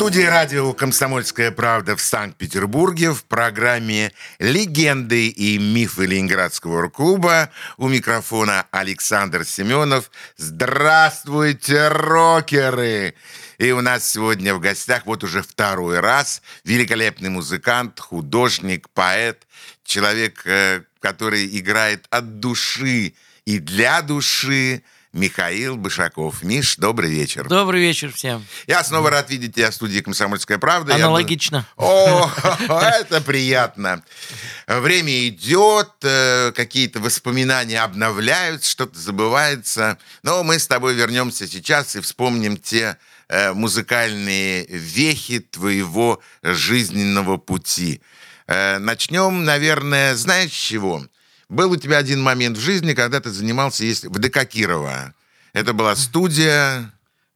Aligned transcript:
Студии 0.00 0.22
радио 0.22 0.72
«Комсомольская 0.72 1.50
правда» 1.50 1.94
в 1.94 2.00
Санкт-Петербурге 2.00 3.12
в 3.12 3.22
программе 3.24 4.12
«Легенды 4.38 5.28
и 5.28 5.58
мифы 5.58 6.06
Ленинградского 6.06 6.80
рок-клуба» 6.80 7.50
у 7.76 7.86
микрофона 7.86 8.66
Александр 8.70 9.44
Семенов. 9.44 10.10
Здравствуйте, 10.38 11.88
рокеры! 11.88 13.14
И 13.58 13.72
у 13.72 13.82
нас 13.82 14.10
сегодня 14.10 14.54
в 14.54 14.60
гостях 14.60 15.04
вот 15.04 15.22
уже 15.22 15.42
второй 15.42 16.00
раз 16.00 16.40
великолепный 16.64 17.28
музыкант, 17.28 18.00
художник, 18.00 18.88
поэт, 18.94 19.46
человек, 19.84 20.40
э, 20.46 20.80
который 21.00 21.46
играет 21.58 22.06
от 22.08 22.40
души 22.40 23.12
и 23.44 23.58
для 23.58 24.00
души, 24.00 24.82
Михаил 25.12 25.76
Бышаков. 25.76 26.44
Миш, 26.44 26.76
добрый 26.76 27.10
вечер. 27.10 27.48
Добрый 27.48 27.80
вечер 27.80 28.12
всем. 28.12 28.46
Я 28.68 28.84
снова 28.84 29.10
рад 29.10 29.28
видеть 29.28 29.56
тебя 29.56 29.72
в 29.72 29.74
студии 29.74 30.00
«Комсомольская 30.00 30.58
правда». 30.58 30.92
Я 30.92 31.04
Аналогично. 31.06 31.66
О, 31.76 32.30
это 32.68 33.20
приятно. 33.20 34.04
Время 34.68 35.26
идет, 35.26 35.90
э, 36.02 36.52
какие-то 36.54 37.00
воспоминания 37.00 37.80
обновляются, 37.82 38.70
что-то 38.70 38.96
забывается. 39.00 39.98
Но 40.22 40.44
мы 40.44 40.60
с 40.60 40.68
тобой 40.68 40.94
вернемся 40.94 41.48
сейчас 41.48 41.96
и 41.96 42.00
вспомним 42.00 42.56
те 42.56 42.96
э, 43.28 43.52
музыкальные 43.52 44.66
вехи 44.68 45.40
твоего 45.40 46.20
жизненного 46.42 47.36
пути. 47.36 48.00
Э, 48.46 48.78
Начнем, 48.78 49.44
наверное, 49.44 50.14
знаешь 50.14 50.52
с 50.52 50.54
чего? 50.54 51.04
Был 51.50 51.72
у 51.72 51.76
тебя 51.76 51.98
один 51.98 52.22
момент 52.22 52.56
в 52.56 52.60
жизни, 52.60 52.94
когда 52.94 53.20
ты 53.20 53.30
занимался 53.30 53.84
если, 53.84 54.06
в 54.06 54.12
ДК 54.12 54.46
Кирова. 54.46 55.12
Это 55.52 55.72
была 55.72 55.96
студия, 55.96 56.92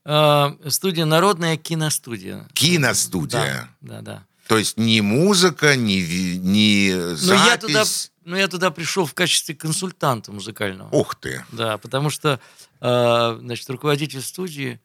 А, 0.07 0.57
студия 0.69 1.05
Народная 1.05 1.57
киностудия. 1.57 2.47
киностудия. 2.53 3.69
Да, 3.81 3.97
да, 3.97 4.01
да. 4.03 4.25
То 4.47 4.57
есть 4.59 4.77
ни 4.79 5.01
музыка, 5.01 5.75
ни, 5.75 5.95
ви- 5.95 6.39
ни 6.39 6.93
Но 7.27 7.35
я 7.35 7.57
туда, 7.57 7.85
запись. 7.85 8.13
ну, 8.25 8.37
я 8.37 8.47
туда 8.47 8.71
пришел 8.71 9.05
в 9.07 9.15
качестве 9.15 9.55
консультанта 9.55 10.31
музыкального. 10.31 10.89
Ух 10.93 11.15
ты. 11.17 11.45
Да, 11.51 11.79
потому 11.79 12.11
что, 12.11 12.39
а, 12.81 13.37
значит, 13.41 13.69
руководитель 13.71 14.21
студии, 14.21 14.81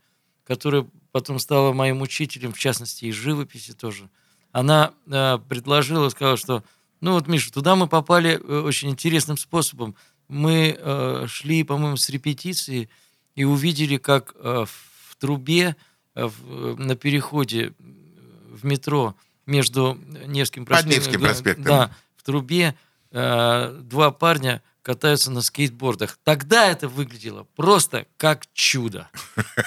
которая 0.47 0.87
потом 1.11 1.37
стала 1.39 1.71
моим 1.73 2.01
учителем, 2.01 2.51
в 2.53 2.57
частности, 2.57 3.05
и 3.05 3.11
живописи 3.11 3.73
тоже, 3.73 4.09
она 4.53 4.93
а, 5.11 5.37
предложила, 5.37 6.09
сказала, 6.09 6.37
что, 6.37 6.63
ну 7.01 7.13
вот, 7.13 7.27
Миша, 7.27 7.51
туда 7.51 7.75
мы 7.75 7.87
попали 7.87 8.39
э, 8.41 8.59
очень 8.61 8.89
интересным 8.89 9.37
способом. 9.37 9.95
Мы 10.27 10.77
э, 10.77 11.25
шли, 11.27 11.63
по-моему, 11.63 11.97
с 11.97 12.09
репетиции 12.09 12.89
и 13.35 13.43
увидели, 13.43 13.97
как 13.97 14.33
э, 14.35 14.65
в 14.65 15.15
трубе 15.17 15.75
э, 16.15 16.25
в- 16.25 16.79
на 16.79 16.95
переходе 16.95 17.73
в 17.79 18.65
метро 18.65 19.15
между 19.45 19.97
Невским 20.27 20.65
Под 20.65 20.69
проспектом... 20.69 20.99
Невским 20.99 21.21
проспектом. 21.21 21.63
Да, 21.65 21.91
в 22.15 22.23
трубе 22.23 22.75
э, 23.11 23.79
два 23.83 24.11
парня 24.11 24.61
катаются 24.81 25.31
на 25.31 25.41
скейтбордах. 25.41 26.17
Тогда 26.23 26.67
это 26.67 26.87
выглядело 26.87 27.45
просто 27.55 28.05
как 28.17 28.43
чудо. 28.53 29.09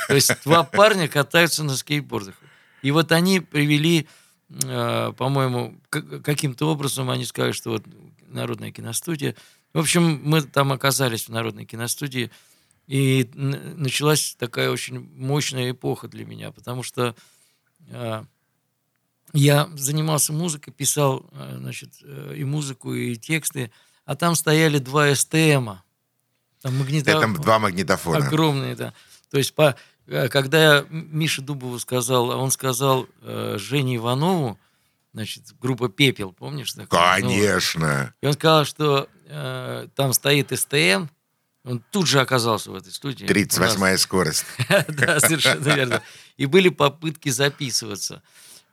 То 0.08 0.14
есть 0.14 0.32
два 0.44 0.62
парня 0.64 1.08
катаются 1.08 1.64
на 1.64 1.76
скейтбордах. 1.76 2.34
И 2.82 2.90
вот 2.90 3.12
они 3.12 3.40
привели, 3.40 4.00
э, 4.00 4.04
по-моему, 5.16 5.80
к- 5.88 6.20
каким-то 6.20 6.70
образом 6.70 7.10
они 7.10 7.24
сказали, 7.24 7.52
что 7.52 7.70
вот 7.70 7.84
Народная 8.28 8.70
киностудия. 8.72 9.34
В 9.72 9.78
общем, 9.78 10.20
мы 10.24 10.42
там 10.42 10.72
оказались 10.72 11.24
в 11.26 11.28
Народной 11.30 11.64
киностудии, 11.64 12.30
и 12.86 13.30
началась 13.34 14.34
такая 14.38 14.70
очень 14.70 15.00
мощная 15.16 15.70
эпоха 15.70 16.08
для 16.08 16.26
меня, 16.26 16.50
потому 16.50 16.82
что 16.82 17.14
э, 17.88 18.24
я 19.32 19.70
занимался 19.74 20.32
музыкой, 20.32 20.72
писал 20.72 21.24
э, 21.32 21.56
значит, 21.58 21.90
э, 22.02 22.34
и 22.36 22.44
музыку, 22.44 22.92
и 22.92 23.16
тексты, 23.16 23.70
а 24.04 24.16
там 24.16 24.34
стояли 24.34 24.78
два 24.78 25.14
СТМа. 25.14 25.84
Там 26.60 26.76
магнитофон. 26.78 27.32
Это 27.32 27.42
два 27.42 27.58
магнитофона. 27.58 28.26
Огромные, 28.26 28.74
да. 28.76 28.92
То 29.30 29.38
есть, 29.38 29.54
по, 29.54 29.70
э, 29.70 29.74
когда 30.06 30.76
я 30.76 30.86
Мише 30.90 31.42
Дубову 31.42 31.78
сказал, 31.78 32.32
а 32.32 32.36
он 32.36 32.50
сказал 32.50 33.06
э, 33.20 33.56
Жене 33.58 33.96
Иванову, 33.96 34.58
значит, 35.12 35.44
группа 35.60 35.88
«Пепел», 35.88 36.32
помнишь? 36.32 36.74
Ну, 36.74 36.86
Конечно. 36.86 38.14
и 38.20 38.26
он 38.26 38.32
сказал, 38.32 38.64
что 38.64 39.08
э, 39.26 39.88
там 39.94 40.12
стоит 40.12 40.58
СТМ, 40.58 41.06
он 41.64 41.82
тут 41.90 42.06
же 42.06 42.20
оказался 42.20 42.70
в 42.70 42.74
этой 42.74 42.92
студии. 42.92 43.24
У 43.24 43.58
нас- 43.58 43.76
38-я 43.76 43.98
скорость. 43.98 44.44
да, 44.88 45.20
совершенно 45.20 45.68
верно. 45.68 46.02
И 46.36 46.46
были 46.46 46.68
попытки 46.68 47.28
записываться. 47.28 48.22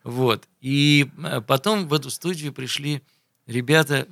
Вот. 0.02 0.48
И 0.60 1.10
э, 1.22 1.40
потом 1.40 1.86
в 1.88 1.94
эту 1.94 2.10
студию 2.10 2.52
пришли 2.52 3.02
ребята 3.46 4.08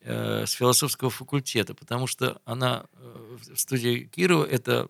э, 0.00 0.44
с 0.46 0.52
философского 0.52 1.10
факультета, 1.10 1.74
потому 1.74 2.06
что 2.06 2.40
она 2.44 2.86
э, 2.94 3.36
в 3.54 3.58
студии 3.60 4.10
Кирова 4.12 4.44
это 4.44 4.72
э, 4.82 4.88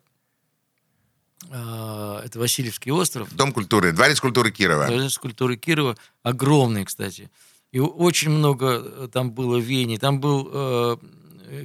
это 1.51 2.33
Васильевский 2.35 2.91
остров, 2.93 3.35
Дом 3.35 3.53
культуры, 3.53 3.93
дворец 3.93 4.21
культуры 4.21 4.51
Кирова. 4.51 4.87
Дворец 4.87 5.17
культуры 5.19 5.57
Кирова 5.57 5.97
огромный, 6.23 6.85
кстати. 6.85 7.31
И 7.73 7.79
очень 7.79 8.31
много 8.31 8.83
э, 8.83 9.09
там 9.13 9.33
было 9.33 9.59
вений. 9.59 9.99
Там 9.99 10.19
был 10.21 10.49
э, 10.51 10.97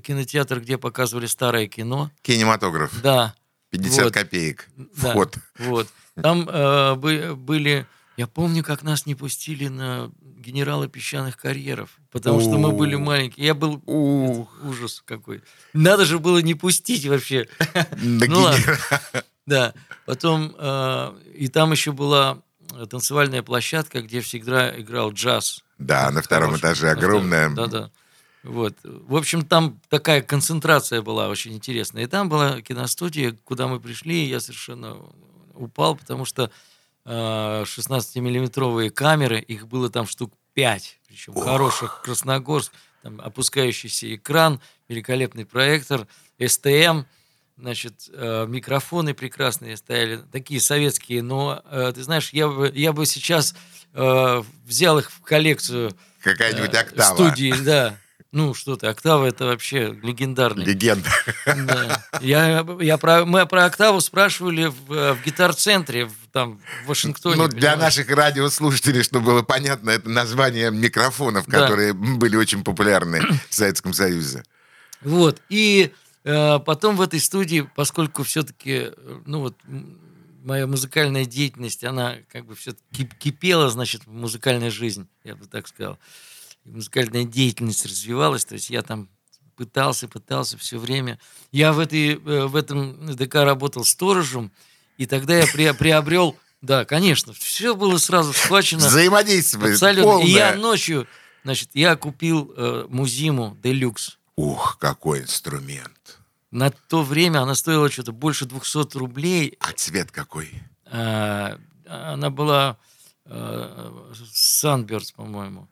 кинотеатр, 0.04 0.60
где 0.60 0.78
показывали 0.78 1.26
старое 1.26 1.68
кино. 1.68 2.12
Кинематограф. 2.22 3.02
Да, 3.02 3.34
50 3.70 4.04
Вот. 4.06 4.14
копеек. 4.14 4.68
да. 4.76 5.12
Вход. 5.12 5.36
Вот. 5.58 5.88
Там 6.22 6.48
э, 6.50 6.96
бы- 6.96 7.36
были... 7.36 7.88
Я 8.18 8.28
помню, 8.28 8.62
как 8.64 8.84
нас 8.84 9.06
не 9.06 9.16
пустили 9.16 9.68
на 9.70 10.12
генерала 10.22 10.88
песчаных 10.88 11.38
карьеров, 11.38 11.92
потому 12.12 12.42
что 12.42 12.58
мы 12.58 12.72
были 12.74 12.96
маленькие. 12.96 13.46
Я 13.46 13.54
был... 13.54 13.82
Ужас 13.86 15.02
какой. 15.06 15.42
Надо 15.74 16.04
же 16.04 16.20
было 16.20 16.40
не 16.40 16.54
пустить 16.56 17.06
вообще. 17.06 17.48
Да 18.04 18.26
Ну 18.28 18.42
ладно. 18.42 18.78
Да. 19.46 19.74
Потом... 20.06 20.56
э, 20.58 21.14
и 21.34 21.48
там 21.48 21.72
еще 21.72 21.92
была 21.92 22.40
э, 22.74 22.86
танцевальная 22.86 23.44
площадка, 23.44 24.02
где 24.02 24.22
всегда 24.22 24.80
играл 24.80 25.12
джаз. 25.12 25.64
Да, 25.78 26.12
на 26.12 26.22
втором 26.22 26.52
Хороший. 26.52 26.62
этаже 26.62 26.92
огромная. 26.92 27.50
Да-да. 27.50 27.92
Вот. 28.44 28.76
В 28.84 29.16
общем, 29.16 29.44
там 29.44 29.80
такая 29.90 30.22
концентрация 30.22 31.02
была 31.02 31.28
очень 31.28 31.54
интересная. 31.54 32.04
И 32.04 32.08
там 32.08 32.30
была 32.30 32.62
киностудия, 32.62 33.38
куда 33.44 33.68
мы 33.68 33.80
пришли, 33.80 34.26
и 34.26 34.30
я 34.30 34.40
совершенно 34.40 34.98
упал, 35.54 35.96
потому 35.96 36.26
что 36.26 36.52
э, 37.06 37.64
16-миллиметровые 37.64 38.90
камеры, 38.90 39.40
их 39.40 39.68
было 39.68 39.90
там 39.90 40.08
штук 40.08 40.34
5, 40.54 41.00
причем 41.08 41.34
хороших, 41.34 42.02
Красногорск, 42.04 42.72
там 43.04 43.22
опускающийся 43.22 44.16
экран, 44.16 44.60
великолепный 44.88 45.46
проектор, 45.46 46.08
СТМ, 46.44 47.04
значит, 47.62 48.10
э, 48.12 48.46
микрофоны 48.48 49.14
прекрасные 49.14 49.78
стояли, 49.78 50.22
такие 50.32 50.60
советские, 50.60 51.22
но, 51.22 51.62
э, 51.70 51.92
ты 51.96 52.04
знаешь, 52.04 52.32
я 52.34 52.48
бы, 52.48 52.72
я 52.74 52.92
бы 52.92 53.06
сейчас 53.06 53.54
э, 53.94 54.44
взял 54.66 54.98
их 55.00 55.12
в 55.12 55.22
коллекцию 55.22 55.96
Какая-нибудь 56.24 56.74
октава. 56.74 57.14
студии, 57.16 57.54
да. 57.64 57.98
Ну, 58.32 58.54
что 58.54 58.78
ты, 58.78 58.88
октава 58.88 59.26
это 59.26 59.46
вообще 59.46 59.94
легендарный. 60.02 60.64
Легенда. 60.66 61.10
Да. 61.46 62.04
Я, 62.22 62.66
я 62.80 62.98
про, 62.98 63.26
мы 63.26 63.46
про 63.46 63.66
октаву 63.66 64.00
спрашивали 64.00 64.68
в, 64.68 65.14
в 65.16 65.18
гитар-центре 65.26 66.06
в, 66.06 66.14
там, 66.32 66.62
в 66.84 66.88
Вашингтоне. 66.88 67.36
Ну, 67.36 67.48
для 67.50 67.72
понимаешь? 67.74 67.98
наших 67.98 68.10
радиослушателей, 68.16 69.04
чтобы 69.04 69.26
было 69.26 69.42
понятно, 69.44 69.90
это 69.90 70.10
название 70.10 70.72
микрофонов, 70.72 71.46
Да. 71.48 71.60
которые 71.60 71.94
были 71.94 72.38
очень 72.38 72.64
популярны 72.64 73.22
в 73.50 73.54
Советском 73.54 73.94
Союзе. 73.94 74.44
Вот. 75.02 75.42
И 75.50 75.92
потом 76.24 76.96
в 76.98 77.02
этой 77.02 77.20
студии, 77.20 77.68
поскольку 77.76 78.24
все-таки, 78.24 78.92
ну 79.26 79.40
вот, 79.40 79.56
моя 80.44 80.68
музыкальная 80.68 81.26
деятельность, 81.26 81.84
она 81.84 82.16
как 82.32 82.46
бы 82.46 82.56
все 82.56 82.74
кипела, 82.92 83.70
значит, 83.70 84.08
музыкальная 84.08 84.72
жизнь, 84.72 85.08
я 85.24 85.36
бы 85.36 85.46
так 85.46 85.68
сказал. 85.68 85.98
И 86.66 86.70
музыкальная 86.70 87.24
деятельность 87.24 87.86
развивалась, 87.86 88.46
то 88.46 88.54
есть 88.54 88.70
я 88.70 88.82
там 88.82 89.10
пытался, 89.56 90.08
пытался 90.08 90.58
все 90.58 90.78
время. 90.78 91.20
Я 91.52 91.74
в, 91.74 91.80
этой, 91.80 92.14
э, 92.16 92.46
в 92.46 92.56
этом 92.56 93.16
ДК 93.16 93.36
работал 93.36 93.84
сторожем, 93.86 94.52
и 94.98 95.06
тогда 95.06 95.38
я 95.38 95.46
при- 95.48 95.72
приобрел, 95.74 96.36
да, 96.62 96.86
конечно, 96.86 97.34
все 97.34 97.76
было 97.76 97.98
сразу 97.98 98.34
схвачено. 98.34 98.88
Взаимодействие 98.88 99.74
Абсолютно. 99.74 100.24
И 100.24 100.32
я 100.32 100.52
полное. 100.52 100.62
ночью, 100.62 101.08
значит, 101.44 101.70
я 101.74 101.96
купил 101.96 102.54
э, 102.56 102.86
Музиму 102.90 103.58
Делюкс. 103.62 104.18
Ух, 104.36 104.78
какой 104.80 105.22
инструмент. 105.22 106.20
На 106.52 106.70
то 106.70 107.04
время 107.04 107.42
она 107.42 107.56
стоила 107.56 107.90
что-то 107.90 108.12
больше 108.12 108.46
200 108.46 108.98
рублей. 108.98 109.58
А 109.60 109.72
цвет 109.74 110.12
какой? 110.12 110.52
А, 110.86 111.58
она 111.88 112.30
была 112.30 112.78
Sunbirds, 113.26 115.14
по-моему. 115.16 115.68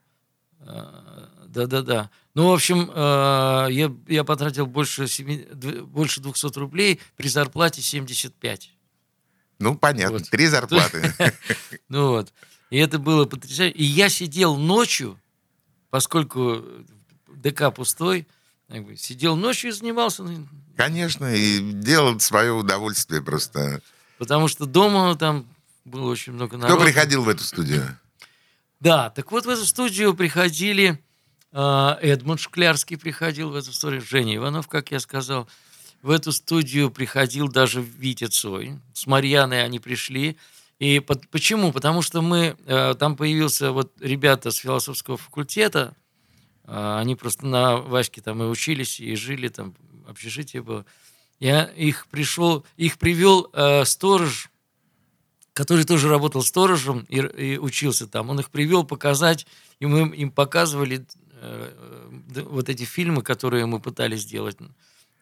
А, 0.62 1.30
да-да-да. 1.46 2.10
Ну, 2.34 2.50
в 2.50 2.54
общем, 2.54 2.90
а, 2.94 3.68
я, 3.68 3.94
я 4.08 4.24
потратил 4.24 4.68
больше, 4.68 5.08
7, 5.08 5.84
больше 5.84 6.22
200 6.22 6.58
рублей 6.58 7.02
при 7.18 7.28
зарплате 7.28 7.82
75. 7.82 8.72
Ну, 9.60 9.78
понятно, 9.78 10.20
вот. 10.20 10.30
три 10.30 10.48
зарплаты. 10.48 11.14
Ну 11.90 12.10
вот. 12.10 12.32
И 12.70 12.78
это 12.78 13.00
было 13.00 13.26
потрясающе. 13.26 13.76
И 13.76 13.84
я 13.84 14.10
сидел 14.10 14.56
ночью, 14.56 15.20
поскольку 15.90 16.64
ДК 17.28 17.74
пустой, 17.74 18.28
сидел 18.98 19.36
ночью 19.36 19.72
и 19.72 19.74
занимался. 19.74 20.24
Конечно, 20.76 21.34
и 21.34 21.60
делал 21.60 22.20
свое 22.20 22.52
удовольствие 22.52 23.22
просто. 23.22 23.82
Потому 24.18 24.48
что 24.48 24.66
дома 24.66 25.16
там 25.16 25.46
было 25.86 26.10
очень 26.10 26.34
много 26.34 26.58
народу. 26.58 26.76
Кто 26.76 26.86
приходил 26.86 27.24
в 27.24 27.30
эту 27.30 27.44
студию? 27.44 27.98
Да, 28.80 29.10
так 29.10 29.32
вот 29.32 29.46
в 29.46 29.50
эту 29.50 29.66
студию 29.66 30.14
приходили, 30.14 31.04
э, 31.52 31.96
Эдмунд 32.02 32.40
Шклярский 32.40 32.98
приходил 32.98 33.50
в 33.50 33.56
эту 33.56 33.74
студию, 33.74 34.02
Женя 34.02 34.38
Иванов, 34.38 34.68
как 34.68 34.92
я 34.92 35.00
сказал. 35.00 35.50
В 36.02 36.12
эту 36.12 36.32
студию 36.32 36.92
приходил 36.92 37.50
даже 37.50 37.82
Витя 37.82 38.28
Цой. 38.28 38.80
С 38.94 39.06
Марьяной 39.06 39.64
они 39.64 39.80
пришли. 39.80 40.38
И 40.80 41.02
под, 41.02 41.28
почему? 41.28 41.74
Потому 41.74 42.02
что 42.02 42.22
мы, 42.22 42.56
э, 42.66 42.96
там 42.98 43.18
появился 43.18 43.74
вот 43.74 43.92
ребята 44.00 44.52
с 44.52 44.56
философского 44.56 45.18
факультета, 45.18 45.94
они 46.72 47.16
просто 47.16 47.46
на 47.46 47.78
Ваське 47.78 48.22
там 48.22 48.44
и 48.44 48.46
учились, 48.46 49.00
и 49.00 49.16
жили, 49.16 49.48
там 49.48 49.76
общежитие 50.08 50.62
было. 50.62 50.86
Я 51.40 51.64
их 51.64 52.08
пришел, 52.08 52.66
их 52.78 52.98
привел 52.98 53.50
э, 53.54 53.86
сторож 53.86 54.50
который 55.60 55.84
тоже 55.84 56.08
работал 56.08 56.42
сторожем 56.42 57.06
и, 57.10 57.18
и 57.18 57.58
учился 57.58 58.08
там. 58.08 58.30
Он 58.30 58.40
их 58.40 58.50
привел 58.50 58.86
показать, 58.86 59.46
и 59.82 59.86
мы 59.88 60.08
им 60.16 60.32
показывали 60.32 61.06
э, 61.34 62.10
вот 62.50 62.70
эти 62.70 62.84
фильмы, 62.84 63.24
которые 63.24 63.66
мы 63.66 63.82
пытались 63.82 64.22
сделать. 64.22 64.56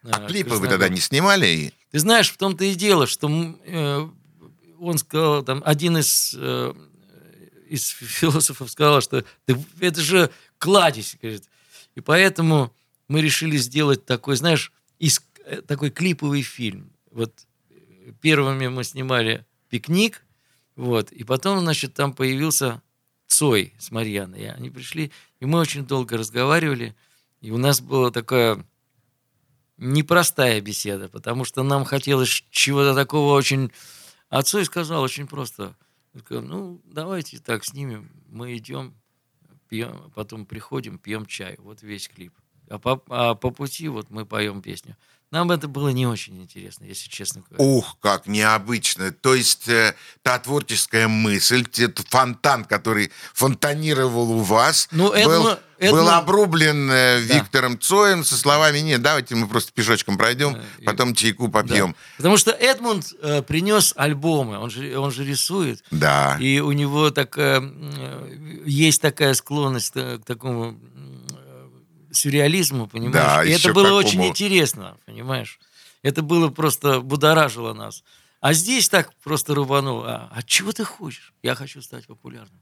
Э, 0.04 0.10
а 0.12 0.28
клипы 0.28 0.54
вы 0.54 0.68
тогда 0.68 0.88
не 0.88 1.00
снимали? 1.00 1.72
Ты 1.90 1.98
знаешь, 1.98 2.30
в 2.30 2.36
том-то 2.36 2.64
и 2.64 2.76
дело, 2.76 3.08
что 3.08 3.28
э, 3.28 4.08
он 4.78 4.98
сказал, 4.98 5.42
там, 5.42 5.60
один 5.64 5.98
из, 5.98 6.36
э, 6.38 6.72
из 7.68 7.88
философов 7.88 8.70
сказал, 8.70 9.00
что 9.00 9.24
это 9.80 10.00
же 10.00 10.30
кладезь, 10.58 11.16
говорит. 11.20 11.48
И 11.94 12.00
поэтому 12.00 12.72
мы 13.08 13.20
решили 13.22 13.56
сделать 13.56 14.04
такой, 14.04 14.36
знаешь, 14.36 14.72
из, 14.98 15.20
э, 15.44 15.62
такой 15.62 15.90
клиповый 15.90 16.42
фильм. 16.42 16.92
Вот 17.10 17.46
э, 17.70 18.12
первыми 18.20 18.68
мы 18.68 18.84
снимали 18.84 19.46
«Пикник», 19.68 20.24
вот. 20.78 21.10
И 21.10 21.24
потом, 21.24 21.58
значит, 21.58 21.94
там 21.94 22.12
появился 22.12 22.80
Цой 23.26 23.74
с 23.78 23.90
Марьяной. 23.90 24.42
И 24.42 24.44
они 24.44 24.70
пришли, 24.70 25.10
и 25.40 25.44
мы 25.44 25.58
очень 25.58 25.84
долго 25.84 26.16
разговаривали. 26.16 26.94
И 27.40 27.50
у 27.50 27.58
нас 27.58 27.80
была 27.80 28.12
такая 28.12 28.64
непростая 29.76 30.60
беседа, 30.60 31.08
потому 31.08 31.44
что 31.44 31.64
нам 31.64 31.84
хотелось 31.84 32.44
чего-то 32.50 32.94
такого 32.94 33.34
очень... 33.34 33.72
А 34.28 34.42
Цой 34.42 34.64
сказал 34.64 35.02
очень 35.02 35.26
просто. 35.26 35.74
Ну, 36.30 36.80
давайте 36.84 37.38
так 37.38 37.64
снимем. 37.64 38.10
Мы 38.28 38.56
идем, 38.56 38.94
пьем, 39.68 40.10
потом 40.14 40.46
приходим, 40.46 40.98
пьем 40.98 41.26
чай. 41.26 41.56
Вот 41.58 41.82
весь 41.82 42.08
клип. 42.08 42.32
А 42.68 42.78
по, 42.78 43.02
а 43.08 43.34
по 43.34 43.50
пути 43.50 43.88
вот 43.88 44.10
мы 44.10 44.26
поем 44.26 44.62
песню. 44.62 44.96
Нам 45.30 45.50
это 45.50 45.68
было 45.68 45.90
не 45.90 46.06
очень 46.06 46.40
интересно, 46.40 46.84
если 46.84 47.08
честно 47.10 47.42
говоря. 47.42 47.62
Ух, 47.62 47.98
как 48.00 48.26
необычно. 48.26 49.12
То 49.12 49.34
есть 49.34 49.68
э, 49.68 49.94
та 50.22 50.38
творческая 50.38 51.06
мысль, 51.06 51.66
этот 51.76 52.08
фонтан, 52.08 52.64
который 52.64 53.12
фонтанировал 53.34 54.30
у 54.32 54.40
вас, 54.40 54.88
ну, 54.90 55.10
это, 55.10 55.28
был, 55.28 55.48
это, 55.78 55.92
был 55.92 56.08
обрублен 56.08 56.90
э, 56.90 57.22
да. 57.26 57.34
Виктором 57.34 57.78
Цоем 57.78 58.24
со 58.24 58.36
словами 58.36 58.78
«Нет, 58.78 59.02
давайте 59.02 59.34
мы 59.34 59.46
просто 59.48 59.70
пешочком 59.72 60.16
пройдем, 60.16 60.56
э, 60.56 60.84
потом 60.86 61.14
чайку 61.14 61.48
попьем». 61.48 61.92
Да. 61.92 61.98
Потому 62.16 62.38
что 62.38 62.52
Эдмунд 62.52 63.12
э, 63.20 63.42
принес 63.42 63.92
альбомы, 63.96 64.58
он 64.58 64.70
же, 64.70 64.98
он 64.98 65.10
же 65.10 65.26
рисует. 65.26 65.84
Да. 65.90 66.38
И 66.40 66.60
у 66.60 66.72
него 66.72 67.10
такая, 67.10 67.60
э, 67.62 68.62
есть 68.64 69.02
такая 69.02 69.34
склонность 69.34 69.92
к 69.92 70.20
такому 70.24 70.78
сюрреализму, 72.12 72.86
понимаешь? 72.86 73.14
Да, 73.14 73.44
и 73.44 73.50
это 73.50 73.72
было 73.72 73.92
очень 73.92 74.24
интересно, 74.24 74.96
понимаешь? 75.06 75.58
Это 76.02 76.22
было 76.22 76.48
просто 76.48 77.00
будоражило 77.00 77.72
нас. 77.72 78.04
А 78.40 78.52
здесь 78.52 78.88
так 78.88 79.12
просто 79.24 79.54
рубануло. 79.54 80.06
А, 80.06 80.32
а 80.32 80.42
чего 80.42 80.72
ты 80.72 80.84
хочешь? 80.84 81.34
Я 81.42 81.54
хочу 81.54 81.82
стать 81.82 82.06
популярным. 82.06 82.60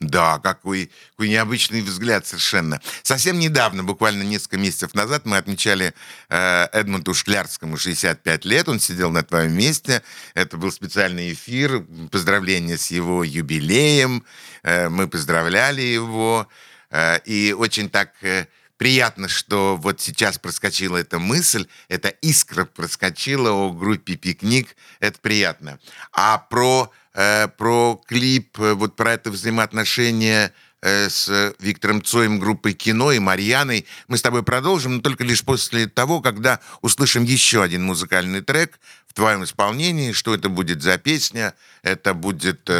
Да, 0.00 0.38
какой, 0.38 0.90
какой 1.12 1.30
необычный 1.30 1.80
взгляд 1.80 2.26
совершенно. 2.26 2.82
Совсем 3.02 3.38
недавно, 3.38 3.82
буквально 3.82 4.22
несколько 4.22 4.58
месяцев 4.58 4.92
назад, 4.94 5.24
мы 5.24 5.38
отмечали 5.38 5.94
э, 6.28 6.66
Эдмунду 6.72 7.14
Шклярскому 7.14 7.78
65 7.78 8.44
лет. 8.44 8.68
Он 8.68 8.78
сидел 8.78 9.10
на 9.10 9.22
твоем 9.22 9.56
месте. 9.56 10.02
Это 10.34 10.58
был 10.58 10.70
специальный 10.70 11.32
эфир. 11.32 11.86
Поздравления 12.10 12.76
с 12.76 12.90
его 12.90 13.24
юбилеем. 13.24 14.24
Э, 14.62 14.90
мы 14.90 15.08
поздравляли 15.08 15.80
его. 15.80 16.46
Э, 16.90 17.18
и 17.24 17.52
очень 17.52 17.88
так 17.88 18.12
э, 18.22 18.46
приятно, 18.76 19.28
что 19.28 19.76
вот 19.76 20.00
сейчас 20.00 20.38
проскочила 20.38 20.96
эта 20.96 21.18
мысль, 21.18 21.66
эта 21.88 22.08
искра 22.08 22.64
проскочила 22.64 23.50
о 23.50 23.72
группе 23.72 24.16
«Пикник». 24.16 24.76
Это 25.00 25.18
приятно. 25.20 25.78
А 26.12 26.38
про, 26.38 26.90
э, 27.14 27.48
про 27.48 28.00
клип, 28.06 28.58
вот 28.58 28.96
про 28.96 29.14
это 29.14 29.30
взаимоотношение 29.30 30.52
с 30.82 31.54
Виктором 31.58 32.04
Цоем 32.04 32.38
группой 32.38 32.74
«Кино» 32.74 33.10
и 33.10 33.18
Марьяной 33.18 33.86
мы 34.06 34.18
с 34.18 34.22
тобой 34.22 34.44
продолжим, 34.44 34.96
но 34.96 35.00
только 35.00 35.24
лишь 35.24 35.42
после 35.42 35.88
того, 35.88 36.20
когда 36.20 36.60
услышим 36.80 37.24
еще 37.24 37.62
один 37.62 37.82
музыкальный 37.82 38.40
трек 38.40 38.78
в 39.08 39.14
твоем 39.14 39.42
исполнении. 39.42 40.12
Что 40.12 40.34
это 40.34 40.48
будет 40.48 40.82
за 40.82 40.98
песня? 40.98 41.54
Это 41.82 42.14
будет... 42.14 42.70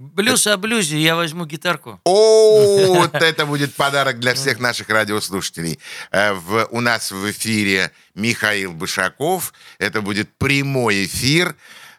Блюз 0.00 0.46
о 0.46 0.56
блюзе, 0.56 0.98
я 0.98 1.14
возьму 1.14 1.44
гитарку. 1.44 2.00
О, 2.04 2.86
вот 2.94 3.14
это 3.16 3.44
будет 3.44 3.74
подарок 3.74 4.18
для 4.18 4.32
всех 4.32 4.58
наших 4.58 4.88
радиослушателей. 4.88 5.78
Э, 6.10 6.34
у 6.70 6.80
нас 6.80 7.12
в 7.12 7.30
эфире 7.30 7.92
Михаил 8.14 8.72
Бышаков. 8.72 9.52
Это 9.78 10.00
будет 10.00 10.30
прямой 10.38 11.04
эфир. 11.04 11.54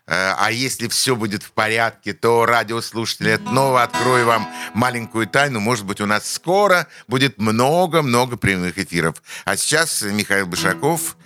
Э, 0.07 0.33
а 0.35 0.51
если 0.51 0.87
все 0.87 1.15
будет 1.15 1.43
в 1.43 1.51
порядке, 1.51 2.13
то 2.13 2.47
радиослушатели 2.47 3.37
снова 3.37 3.83
открою 3.83 4.25
вам 4.25 4.49
маленькую 4.73 5.27
тайну. 5.27 5.59
Может 5.59 5.85
быть, 5.85 6.01
у 6.01 6.07
нас 6.07 6.27
скоро 6.27 6.87
будет 7.07 7.37
много-много 7.37 8.35
прямых 8.35 8.79
эфиров. 8.79 9.21
А 9.45 9.55
сейчас 9.55 10.01
Михаил 10.01 10.47
Бышаков, 10.47 11.17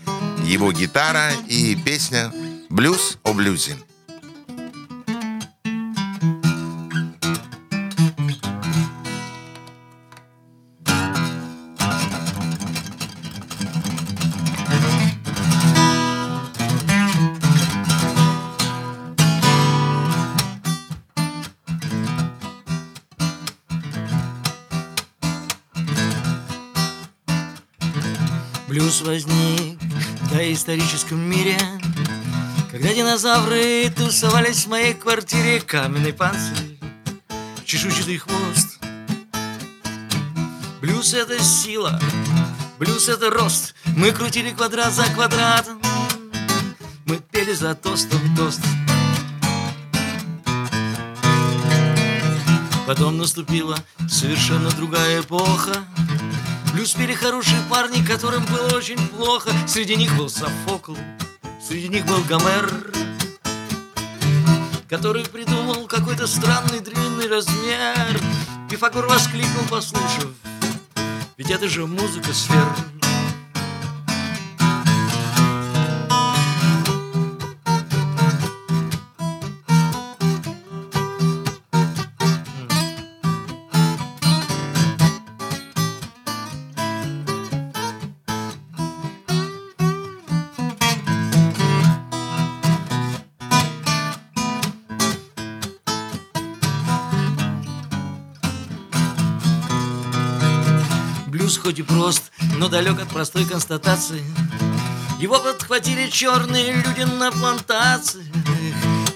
его 0.44 0.74
гитара 0.74 1.32
и 1.48 1.78
песня 1.78 2.34
«Блюз 2.68 3.18
о 3.24 3.32
блюзе». 3.32 3.78
В 30.66 30.68
доисторическом 30.68 31.20
мире 31.20 31.56
Когда 32.72 32.92
динозавры 32.92 33.88
тусовались 33.96 34.66
в 34.66 34.70
моей 34.70 34.96
квартире 34.96 35.62
Каменный 35.62 36.12
панцирь, 36.12 36.80
чешуйчатый 37.64 38.18
хвост. 38.18 38.80
Блюз— 40.82 41.14
это 41.14 41.38
сила, 41.44 42.00
блюз— 42.80 43.08
это 43.10 43.30
рост. 43.30 43.76
Мы 43.96 44.12
крутили 44.12 44.50
квадрат 44.50 44.92
за 44.92 45.04
квадратом 45.04 45.80
Мы 47.06 47.20
пели 47.20 47.54
за 47.54 47.76
тостом 47.76 48.20
тост. 48.36 48.62
Потом 52.88 53.18
наступила 53.18 53.78
совершенно 54.10 54.72
другая 54.72 55.22
эпоха 55.22 55.86
Плюс 56.76 56.92
пели 56.92 57.14
хорошие 57.14 57.62
парни, 57.70 58.06
которым 58.06 58.44
было 58.48 58.76
очень 58.76 58.98
плохо. 59.08 59.50
Среди 59.66 59.96
них 59.96 60.14
был 60.18 60.28
Софокл, 60.28 60.98
среди 61.66 61.88
них 61.88 62.06
был 62.06 62.22
Гомер 62.26 62.92
Который 64.90 65.24
придумал 65.24 65.88
какой-то 65.88 66.28
странный 66.28 66.82
длинный 66.82 67.30
размер. 67.30 68.20
Пифагор 68.70 69.08
воскликнул, 69.08 69.64
послушав. 69.70 70.32
Ведь 71.38 71.50
это 71.50 71.70
же 71.70 71.88
музыка 71.88 72.34
сфер 72.34 72.68
хоть 101.66 101.80
и 101.80 101.82
прост, 101.82 102.32
но 102.60 102.70
далек 102.70 103.02
от 103.02 103.08
простой 103.10 103.44
констатации. 103.44 104.24
Его 105.20 105.40
подхватили 105.40 106.08
черные 106.12 106.74
люди 106.74 107.02
на 107.02 107.32
плантации 107.32 108.24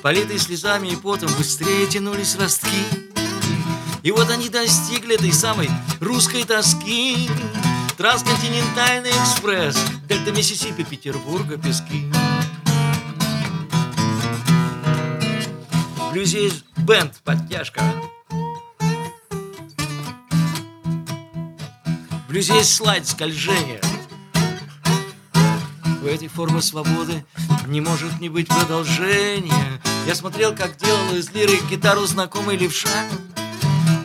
Политые 0.01 0.39
слезами 0.39 0.88
и 0.88 0.96
потом 0.96 1.32
быстрее 1.38 1.86
тянулись 1.86 2.36
ростки. 2.38 2.86
И 4.01 4.10
вот 4.10 4.32
они 4.32 4.50
достигли 4.50 5.13
этой 5.13 5.32
самой 5.32 5.70
русской 6.00 6.44
тоски. 6.44 7.29
Трансконтинентальный 7.98 9.12
экспресс 9.12 9.77
Дельта 10.08 10.32
Миссисипи, 10.32 10.84
Петербурга, 10.84 11.56
пески. 11.58 12.12
Есть 16.15 16.63
бенд, 16.77 17.13
подтяжка 17.24 17.84
В 22.29 22.31
блюзе 22.31 22.57
есть 22.57 22.75
слайд 22.75 23.07
скольжения 23.07 23.81
У 26.03 26.05
этой 26.05 26.27
формы 26.27 26.62
свободы 26.62 27.25
не 27.65 27.81
может 27.81 28.19
не 28.19 28.29
быть 28.29 28.48
продолжения. 28.48 29.81
Я 30.05 30.13
смотрел, 30.13 30.55
как 30.55 30.77
делал 30.77 31.15
из 31.15 31.31
лиры 31.31 31.57
гитару 31.71 32.05
знакомый 32.05 32.55
левша. 32.55 32.88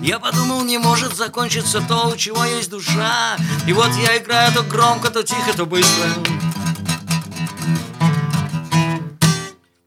Я 0.00 0.18
подумал, 0.18 0.64
не 0.64 0.78
может 0.78 1.14
закончиться 1.14 1.82
то, 1.86 2.08
у 2.14 2.16
чего 2.16 2.42
есть 2.46 2.70
душа. 2.70 3.36
И 3.66 3.74
вот 3.74 3.90
я 3.94 4.16
играю 4.16 4.54
то 4.54 4.62
громко, 4.62 5.10
то 5.10 5.22
тихо, 5.22 5.54
то 5.54 5.66
быстро. 5.66 6.08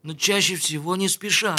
Но 0.03 0.13
чаще 0.13 0.57
всего 0.57 0.95
не 0.95 1.09
спеша 1.09 1.55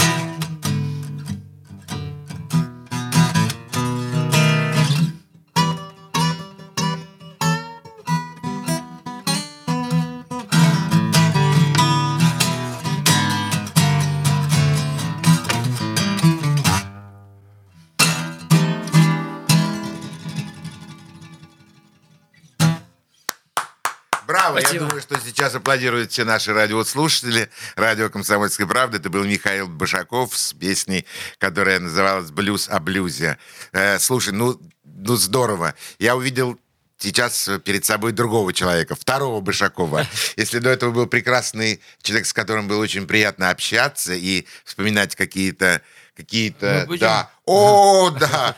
Я 24.61 24.81
думаю, 24.81 25.01
что 25.01 25.19
сейчас 25.21 25.55
аплодируют 25.55 26.13
все 26.13 26.25
наши 26.25 26.53
радиослушатели. 26.53 27.49
Радио 27.77 28.11
«Комсомольская 28.11 28.67
правда». 28.67 28.99
Это 28.99 29.11
был 29.11 29.25
Михаил 29.25 29.69
Башаков 29.69 30.37
с 30.37 30.53
песней, 30.53 31.07
которая 31.39 31.79
называлась 31.81 32.31
«Блюз 32.31 32.69
о 32.69 32.81
блюзе». 32.81 33.39
Э, 33.73 33.99
слушай, 33.99 34.33
ну, 34.33 34.61
ну 34.85 35.17
здорово. 35.17 35.75
Я 35.99 36.17
увидел 36.17 36.59
сейчас 36.99 37.49
перед 37.65 37.85
собой 37.85 38.13
другого 38.13 38.53
человека, 38.53 38.95
второго 38.97 39.41
Башакова. 39.41 40.07
Если 40.37 40.59
до 40.59 40.71
этого 40.71 40.91
был 40.91 41.07
прекрасный 41.07 41.81
человек, 42.03 42.27
с 42.27 42.33
которым 42.33 42.69
было 42.69 42.83
очень 42.83 43.07
приятно 43.07 43.51
общаться 43.51 44.15
и 44.15 44.47
вспоминать 44.65 45.15
какие-то... 45.15 45.81
какие-то 46.17 46.87
да. 46.99 47.31
О, 47.47 48.11
да! 48.11 48.57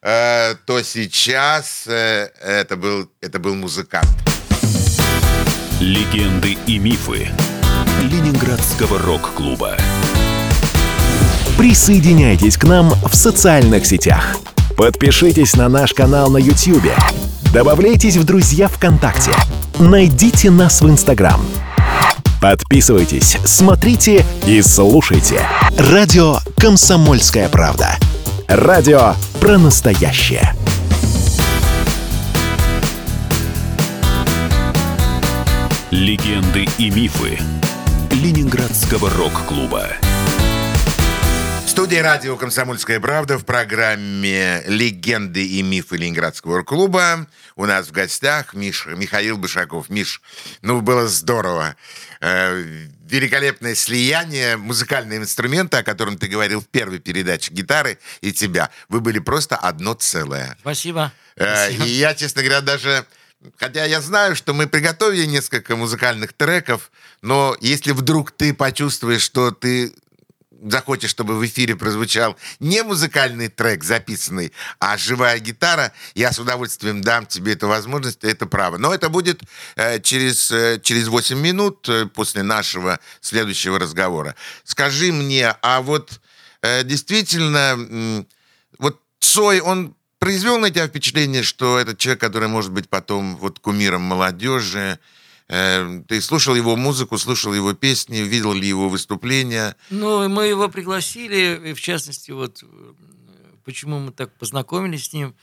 Э, 0.00 0.56
то 0.66 0.82
сейчас 0.82 1.86
э, 1.86 2.30
это 2.40 2.76
был, 2.76 3.10
это 3.20 3.38
был 3.38 3.54
музыкант. 3.54 4.31
Легенды 5.82 6.56
и 6.68 6.78
мифы 6.78 7.28
Ленинградского 8.02 9.00
рок-клуба. 9.00 9.76
Присоединяйтесь 11.58 12.56
к 12.56 12.62
нам 12.62 12.94
в 13.04 13.16
социальных 13.16 13.84
сетях. 13.84 14.36
Подпишитесь 14.76 15.56
на 15.56 15.68
наш 15.68 15.92
канал 15.92 16.30
на 16.30 16.36
YouTube. 16.36 16.88
Добавляйтесь 17.52 18.16
в 18.16 18.22
друзья 18.22 18.68
ВКонтакте. 18.68 19.32
Найдите 19.80 20.52
нас 20.52 20.82
в 20.82 20.88
Инстаграм. 20.88 21.44
Подписывайтесь, 22.40 23.36
смотрите 23.44 24.24
и 24.46 24.62
слушайте. 24.62 25.42
Радио 25.76 26.38
«Комсомольская 26.58 27.48
правда». 27.48 27.96
Радио 28.46 29.14
про 29.40 29.58
настоящее. 29.58 30.54
Легенды 35.92 36.64
и 36.78 36.88
мифы 36.88 37.38
Ленинградского 38.10 39.10
рок-клуба. 39.10 39.90
В 41.66 41.68
студии 41.68 41.96
радио 41.96 42.38
«Комсомольская 42.38 42.98
правда» 42.98 43.36
в 43.36 43.44
программе 43.44 44.62
«Легенды 44.66 45.46
и 45.46 45.60
мифы 45.60 45.98
Ленинградского 45.98 46.62
клуба» 46.62 47.26
у 47.56 47.66
нас 47.66 47.88
в 47.88 47.92
гостях 47.92 48.54
Миш, 48.54 48.86
Михаил 48.86 49.36
Бышаков. 49.36 49.90
Миш, 49.90 50.22
ну, 50.62 50.80
было 50.80 51.08
здорово. 51.08 51.76
Э, 52.22 52.56
великолепное 53.06 53.74
слияние, 53.74 54.56
музыкальные 54.56 55.18
инструменты, 55.18 55.76
о 55.76 55.82
котором 55.82 56.16
ты 56.16 56.26
говорил 56.26 56.62
в 56.62 56.68
первой 56.68 57.00
передаче, 57.00 57.52
гитары 57.52 57.98
и 58.22 58.32
тебя. 58.32 58.70
Вы 58.88 59.00
были 59.00 59.18
просто 59.18 59.56
одно 59.56 59.92
целое. 59.92 60.56
Спасибо. 60.60 61.12
Э, 61.36 61.66
Спасибо. 61.66 61.84
И 61.84 61.90
я, 61.90 62.14
честно 62.14 62.40
говоря, 62.40 62.62
даже... 62.62 63.04
Хотя 63.56 63.84
я 63.84 64.00
знаю, 64.00 64.36
что 64.36 64.54
мы 64.54 64.66
приготовили 64.66 65.26
несколько 65.26 65.76
музыкальных 65.76 66.32
треков, 66.32 66.90
но 67.22 67.56
если 67.60 67.92
вдруг 67.92 68.30
ты 68.30 68.54
почувствуешь, 68.54 69.22
что 69.22 69.50
ты 69.50 69.92
захочешь, 70.64 71.10
чтобы 71.10 71.36
в 71.36 71.44
эфире 71.44 71.74
прозвучал 71.74 72.36
не 72.60 72.82
музыкальный 72.82 73.48
трек 73.48 73.82
записанный, 73.82 74.52
а 74.78 74.96
живая 74.96 75.38
гитара, 75.40 75.92
я 76.14 76.32
с 76.32 76.38
удовольствием 76.38 77.02
дам 77.02 77.26
тебе 77.26 77.54
эту 77.54 77.66
возможность, 77.66 78.22
это 78.22 78.46
право. 78.46 78.78
Но 78.78 78.94
это 78.94 79.08
будет 79.08 79.40
э, 79.76 80.00
через, 80.00 80.50
э, 80.52 80.78
через 80.80 81.08
8 81.08 81.38
минут 81.38 81.88
э, 81.88 82.06
после 82.06 82.42
нашего 82.42 83.00
следующего 83.20 83.78
разговора. 83.78 84.36
Скажи 84.64 85.12
мне, 85.12 85.48
а 85.62 85.80
вот 85.80 86.20
э, 86.62 86.84
действительно, 86.84 87.72
м, 87.76 88.26
вот 88.78 89.00
Цой, 89.18 89.60
он 89.60 89.94
произвел 90.22 90.60
на 90.60 90.70
тебя 90.70 90.86
впечатление, 90.86 91.42
что 91.42 91.80
это 91.80 91.96
человек, 91.96 92.20
который 92.20 92.46
может 92.46 92.70
быть 92.70 92.88
потом 92.88 93.36
вот 93.38 93.58
кумиром 93.58 94.02
молодежи? 94.02 95.00
Э, 95.48 96.00
Ты 96.06 96.20
слушал 96.20 96.54
его 96.54 96.76
музыку, 96.76 97.18
слушал 97.18 97.52
его 97.52 97.72
песни, 97.72 98.18
видел 98.18 98.52
ли 98.52 98.68
его 98.68 98.88
выступления? 98.88 99.74
Ну, 99.90 100.28
мы 100.28 100.46
его 100.46 100.68
пригласили, 100.68 101.70
и 101.70 101.72
в 101.74 101.80
частности, 101.80 102.30
вот 102.30 102.62
э, 102.62 102.66
почему 103.64 103.98
мы 103.98 104.12
так 104.12 104.32
познакомились 104.38 105.06
с 105.06 105.12
ним, 105.12 105.34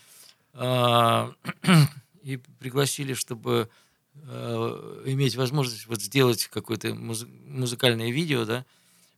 а, 0.53 1.33
и 2.23 2.37
пригласили, 2.37 3.15
чтобы 3.15 3.69
э, 4.15 5.01
иметь 5.07 5.35
возможность 5.35 5.87
вот 5.87 6.01
сделать 6.01 6.47
какое-то 6.47 6.95
муз- 6.95 7.27
музыкальное 7.45 8.11
видео, 8.11 8.45
да, 8.45 8.65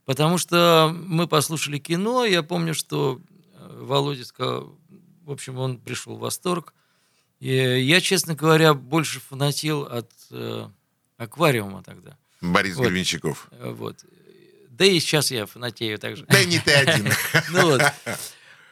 потому 0.06 0.38
что 0.38 0.92
мы 0.92 1.28
послушали 1.28 1.78
кино, 1.78 2.24
я 2.24 2.42
помню, 2.42 2.74
что 2.74 3.20
Володя 3.78 4.24
сказал, 4.24 4.76
в 5.24 5.30
общем, 5.30 5.58
он 5.58 5.78
пришел 5.78 6.16
в 6.16 6.20
восторг, 6.20 6.74
и 7.40 7.48
я, 7.54 8.00
честно 8.00 8.34
говоря, 8.34 8.74
больше 8.74 9.20
фанател 9.20 9.82
от 9.82 10.10
э, 10.30 10.68
аквариума 11.16 11.82
тогда. 11.82 12.16
Борис 12.40 12.76
Вот. 12.76 12.86
Гребенщиков. 12.88 13.48
Э, 13.52 13.70
Вот. 13.72 14.04
Да 14.70 14.84
и 14.86 14.98
сейчас 15.00 15.30
я 15.30 15.46
фанатею 15.46 15.98
также. 15.98 16.24
Да 16.26 16.44
не 16.44 16.58
ты 16.58 16.72
один. 16.72 17.08
Ну 17.52 17.62
вот. 17.66 17.82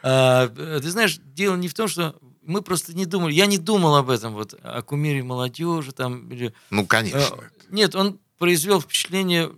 А, 0.03 0.49
Ты 0.49 0.91
знаешь, 0.91 1.19
дело 1.19 1.57
не 1.57 1.69
в 1.69 1.75
том, 1.75 1.87
что 1.89 2.17
мы 2.43 2.63
просто 2.63 2.95
не 2.95 3.05
думали, 3.07 3.35
я 3.35 3.47
не 3.47 3.59
думал 3.59 3.97
об 3.97 4.09
этом, 4.09 4.33
вот, 4.33 4.55
о 4.63 4.81
кумире 4.83 5.23
молодежи 5.23 5.93
там. 5.93 6.31
или- 6.31 6.55
Ну, 6.71 6.87
конечно. 6.87 7.19
Э, 7.19 7.49
Нет, 7.69 7.95
он 7.95 8.19
произвел 8.39 8.81
впечатление 8.81 9.53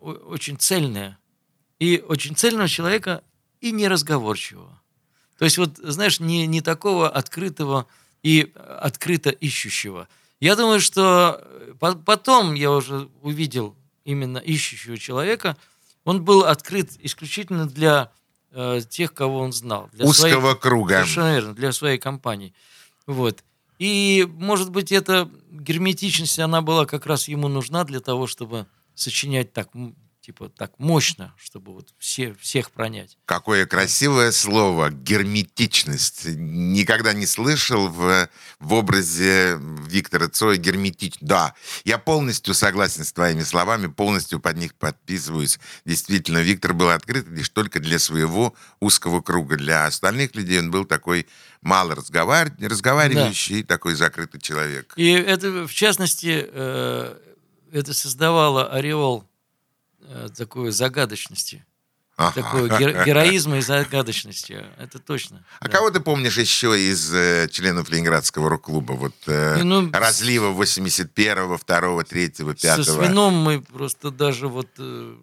очень 0.00 0.56
цельное. 0.58 1.18
И 1.80 2.02
очень 2.06 2.36
цельного 2.36 2.68
человека, 2.68 3.22
и 3.60 3.72
неразговорчивого. 3.72 4.80
То 5.38 5.44
есть 5.44 5.56
вот, 5.56 5.78
знаешь, 5.78 6.20
не, 6.20 6.46
не 6.46 6.60
такого 6.60 7.08
открытого 7.08 7.86
и 8.22 8.52
э, 8.54 8.78
открыто 8.82 9.30
ищущего. 9.30 10.08
Я 10.40 10.56
думаю, 10.56 10.80
что 10.80 11.40
э, 11.40 11.74
по- 11.78 11.94
потом 11.94 12.54
я 12.54 12.72
уже 12.72 13.08
увидел 13.22 13.76
именно 14.04 14.38
ищущего 14.38 14.98
человека. 14.98 15.56
Он 16.04 16.24
был 16.24 16.44
открыт 16.44 16.90
исключительно 16.98 17.68
для 17.68 18.10
э, 18.50 18.80
тех, 18.88 19.14
кого 19.14 19.38
он 19.38 19.52
знал. 19.52 19.88
Для 19.92 20.06
Узкого 20.06 20.54
круга. 20.54 20.96
Совершенно 20.96 21.34
верно, 21.34 21.54
для 21.54 21.72
своей 21.72 21.98
компании. 21.98 22.52
Вот. 23.06 23.44
И, 23.78 24.26
может 24.28 24.70
быть, 24.70 24.90
эта 24.90 25.30
герметичность, 25.50 26.38
она 26.40 26.62
была 26.62 26.84
как 26.84 27.06
раз 27.06 27.28
ему 27.28 27.46
нужна 27.46 27.84
для 27.84 28.00
того, 28.00 28.26
чтобы 28.26 28.66
сочинять 28.94 29.52
так 29.52 29.68
типа 30.28 30.50
так 30.50 30.72
мощно, 30.76 31.32
чтобы 31.38 31.72
вот 31.72 31.94
все, 31.96 32.34
всех 32.34 32.70
пронять. 32.70 33.16
Какое 33.24 33.64
красивое 33.64 34.30
слово 34.30 34.90
герметичность. 34.90 36.26
Никогда 36.26 37.14
не 37.14 37.24
слышал 37.24 37.88
в, 37.88 38.28
в 38.58 38.72
образе 38.74 39.58
Виктора 39.58 40.28
Цоя 40.28 40.58
герметич. 40.58 41.14
Да, 41.22 41.54
я 41.86 41.96
полностью 41.96 42.52
согласен 42.52 43.04
с 43.04 43.12
твоими 43.14 43.42
словами, 43.42 43.86
полностью 43.86 44.38
под 44.38 44.58
них 44.58 44.74
подписываюсь. 44.74 45.58
Действительно, 45.86 46.42
Виктор 46.42 46.74
был 46.74 46.90
открыт 46.90 47.26
лишь 47.28 47.48
только 47.48 47.80
для 47.80 47.98
своего 47.98 48.52
узкого 48.80 49.22
круга. 49.22 49.56
Для 49.56 49.86
остальных 49.86 50.34
людей 50.34 50.58
он 50.58 50.70
был 50.70 50.84
такой 50.84 51.26
мало 51.62 51.94
разговар... 51.94 52.52
разговаривающий, 52.60 53.62
да. 53.62 53.66
такой 53.66 53.94
закрытый 53.94 54.42
человек. 54.42 54.92
И 54.96 55.10
это, 55.10 55.66
в 55.66 55.72
частности, 55.72 56.46
э, 56.52 57.16
это 57.72 57.94
создавало 57.94 58.68
ореол 58.68 59.24
такой 60.36 60.70
загадочности. 60.70 61.64
Ага. 62.18 62.42
Такой 62.42 62.68
гер- 62.68 63.04
героизма 63.04 63.58
и 63.58 63.60
загадочности. 63.60 64.64
Это 64.76 64.98
точно. 64.98 65.44
А 65.60 65.66
да. 65.66 65.70
кого 65.70 65.90
ты 65.90 66.00
помнишь 66.00 66.36
еще 66.36 66.78
из 66.78 67.14
э, 67.14 67.48
членов 67.48 67.90
Ленинградского 67.90 68.50
рок-клуба? 68.50 68.94
Вот 68.94 69.14
э, 69.28 69.62
ну, 69.62 69.88
разлива 69.92 70.52
81-го, 70.52 71.54
2-го, 71.54 72.00
3-го, 72.02 72.50
5-го. 72.50 72.82
Со 72.82 72.92
Свином 72.92 73.34
мы 73.34 73.60
просто 73.60 74.10
даже 74.10 74.48
вот... 74.48 74.68
Э, 74.78 75.14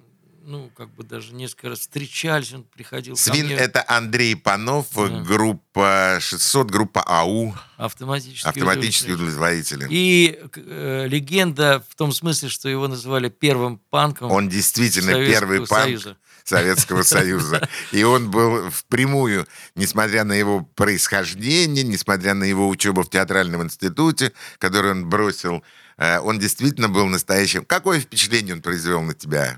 ну, 0.45 0.69
как 0.75 0.93
бы 0.93 1.03
даже 1.03 1.33
несколько 1.33 1.69
раз 1.69 1.79
встречались, 1.79 2.53
он 2.53 2.63
приходил 2.63 3.15
Свин— 3.15 3.49
это 3.51 3.83
Андрей 3.87 4.35
Панов, 4.35 4.87
да. 4.95 5.07
группа 5.21 6.17
600, 6.21 6.69
группа 6.69 7.01
АУ. 7.01 7.55
Автоматические, 7.77 8.49
Автоматические 8.49 9.15
удовлетворители. 9.15 9.87
И 9.89 10.39
э, 10.55 11.07
легенда 11.07 11.83
в 11.89 11.95
том 11.95 12.11
смысле, 12.11 12.49
что 12.49 12.69
его 12.69 12.87
называли 12.87 13.29
первым 13.29 13.79
панком 13.89 14.31
Он 14.31 14.47
действительно 14.47 15.13
первый 15.13 15.65
панк 15.65 15.83
Союза. 15.83 16.17
Советского 16.43 17.01
Союза. 17.03 17.67
И 17.91 18.03
он 18.03 18.29
был 18.29 18.69
впрямую, 18.69 19.47
несмотря 19.75 20.23
на 20.23 20.33
его 20.33 20.61
происхождение, 20.61 21.83
несмотря 21.83 22.35
на 22.35 22.43
его 22.43 22.69
учебу 22.69 23.01
в 23.01 23.09
театральном 23.09 23.63
институте, 23.63 24.31
который 24.59 24.91
он 24.91 25.09
бросил, 25.09 25.63
э, 25.97 26.19
он 26.19 26.37
действительно 26.37 26.87
был 26.87 27.07
настоящим. 27.07 27.65
Какое 27.65 27.99
впечатление 27.99 28.53
он 28.53 28.61
произвел 28.61 29.01
на 29.01 29.15
тебя? 29.15 29.57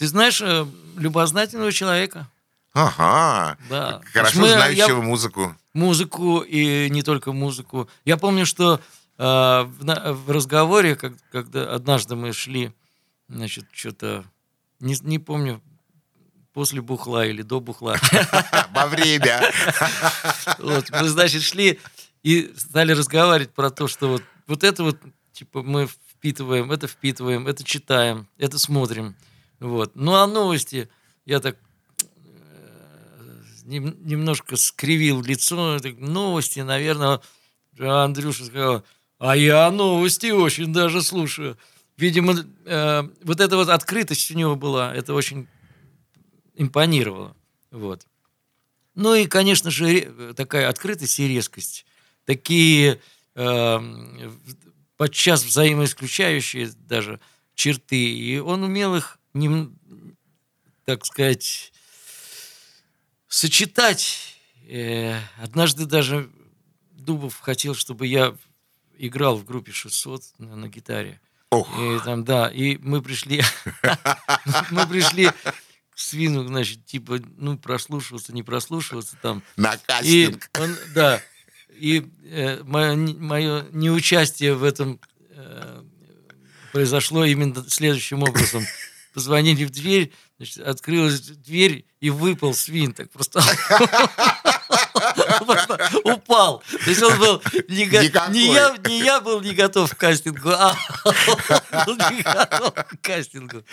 Ты 0.00 0.06
знаешь, 0.06 0.40
э, 0.40 0.66
любознательного 0.96 1.72
человека. 1.72 2.26
Ага. 2.72 3.58
Да. 3.68 4.00
Хорошо 4.14 4.40
мы, 4.40 4.48
знающего 4.48 4.96
я, 4.96 5.02
музыку. 5.02 5.54
Музыку 5.74 6.38
и 6.40 6.88
не 6.88 7.02
только 7.02 7.32
музыку. 7.32 7.86
Я 8.06 8.16
помню, 8.16 8.46
что 8.46 8.80
э, 9.18 9.22
в, 9.22 10.12
в 10.14 10.30
разговоре, 10.30 10.96
как, 10.96 11.12
когда 11.30 11.74
однажды 11.74 12.16
мы 12.16 12.32
шли, 12.32 12.72
значит, 13.28 13.66
что-то, 13.72 14.24
не, 14.78 14.96
не 15.02 15.18
помню, 15.18 15.60
после 16.54 16.80
бухла 16.80 17.26
или 17.26 17.42
до 17.42 17.60
бухла. 17.60 17.98
Во 18.74 18.86
время. 18.86 19.52
Вот, 20.58 20.90
мы, 20.92 21.10
значит, 21.10 21.42
шли 21.42 21.78
и 22.22 22.54
стали 22.56 22.92
разговаривать 22.92 23.52
про 23.52 23.68
то, 23.68 23.86
что 23.86 24.08
вот, 24.08 24.22
вот 24.46 24.64
это 24.64 24.82
вот, 24.82 24.96
типа, 25.34 25.62
мы 25.62 25.86
впитываем, 25.86 26.72
это 26.72 26.86
впитываем, 26.86 27.46
это 27.46 27.64
читаем, 27.64 28.28
это 28.38 28.58
смотрим. 28.58 29.14
Вот. 29.60 29.92
Ну 29.94 30.14
а 30.14 30.26
новости, 30.26 30.88
я 31.26 31.38
так 31.40 31.56
э, 32.24 33.66
немножко 33.66 34.56
скривил 34.56 35.22
лицо. 35.22 35.78
Новости, 35.98 36.60
наверное, 36.60 37.20
Андрюша 37.78 38.46
сказал, 38.46 38.84
а 39.18 39.36
я 39.36 39.70
новости 39.70 40.30
очень 40.30 40.72
даже 40.72 41.02
слушаю. 41.02 41.58
Видимо, 41.98 42.34
э, 42.64 43.02
вот 43.22 43.40
эта 43.40 43.56
вот 43.56 43.68
открытость 43.68 44.30
у 44.30 44.34
него 44.34 44.56
была, 44.56 44.94
это 44.94 45.12
очень 45.12 45.46
импонировало. 46.54 47.36
Вот. 47.70 48.06
Ну 48.94 49.14
и, 49.14 49.26
конечно 49.26 49.70
же, 49.70 50.34
такая 50.34 50.68
открытость 50.68 51.20
и 51.20 51.28
резкость. 51.28 51.84
Такие 52.24 53.00
э, 53.34 53.80
подчас 54.96 55.44
взаимоисключающие 55.44 56.70
даже 56.88 57.20
черты. 57.54 57.96
И 57.96 58.38
он 58.38 58.62
умел 58.62 58.96
их 58.96 59.19
не, 59.34 59.70
так 60.84 61.04
сказать, 61.04 61.72
сочетать. 63.28 64.36
Э, 64.68 65.18
однажды 65.38 65.86
даже 65.86 66.30
Дубов 66.92 67.38
хотел, 67.40 67.74
чтобы 67.74 68.06
я 68.06 68.36
играл 68.98 69.36
в 69.36 69.44
группе 69.44 69.72
600 69.72 70.22
на, 70.38 70.56
на 70.56 70.68
гитаре. 70.68 71.20
Ох. 71.50 71.68
И, 71.78 71.98
там, 72.04 72.24
да, 72.24 72.48
и 72.48 72.76
мы 72.78 73.02
пришли, 73.02 73.42
мы 74.70 74.86
пришли 74.86 75.30
к 75.90 75.98
свину, 75.98 76.46
значит, 76.46 76.86
типа, 76.86 77.20
ну, 77.36 77.58
прослушиваться, 77.58 78.32
не 78.32 78.42
прослушиваться 78.42 79.16
там. 79.20 79.42
На 79.56 79.76
кастинг. 79.76 80.50
И 80.54 80.60
он, 80.60 80.76
да, 80.94 81.20
и 81.70 82.06
э, 82.24 82.62
мое, 82.62 82.94
мое 82.94 83.66
неучастие 83.72 84.54
в 84.54 84.62
этом 84.62 85.00
э, 85.30 85.82
произошло 86.72 87.24
именно 87.24 87.64
следующим 87.68 88.22
образом 88.22 88.64
позвонили 89.12 89.64
в 89.64 89.70
дверь, 89.70 90.12
значит, 90.38 90.66
открылась 90.66 91.20
дверь 91.20 91.84
и 92.00 92.10
выпал 92.10 92.54
свин. 92.54 92.92
Так 92.92 93.10
просто 95.46 95.90
упал. 96.04 96.62
То 96.84 96.90
есть 96.90 97.02
он 97.02 97.18
был 97.18 97.42
не, 97.68 97.86
не, 97.86 98.52
я, 98.52 98.76
не 98.86 99.02
я 99.02 99.20
был 99.20 99.40
не 99.40 99.54
готов 99.54 99.94
к 99.94 99.98
кастингу, 99.98 100.50
а 100.50 100.76
он 101.86 101.96
не 101.96 102.22
готов 102.22 102.74
к 102.74 103.00
кастингу. 103.00 103.64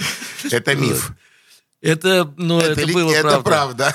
Это 0.52 0.76
миф. 0.76 1.12
Это, 1.80 2.34
ну, 2.38 2.60
это, 2.60 2.82
это 2.82 2.92
было 2.92 3.12
это 3.12 3.40
правда. 3.40 3.94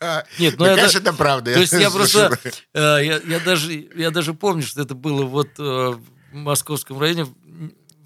правда. 0.00 0.26
Нет, 0.38 0.54
ну, 0.58 0.64
ну 0.64 0.70
это, 0.70 0.76
конечно, 0.76 0.98
это 0.98 1.12
правда. 1.12 1.52
То 1.52 1.60
есть 1.60 1.72
я 1.74 1.90
просто, 1.90 2.38
э, 2.72 2.78
я, 2.78 3.18
я 3.18 3.40
даже, 3.40 3.88
я 3.94 4.10
даже 4.10 4.32
помню, 4.32 4.62
что 4.62 4.80
это 4.80 4.94
было 4.94 5.24
вот 5.24 5.48
э, 5.58 5.62
в 5.62 6.02
московском 6.32 6.98
районе 6.98 7.26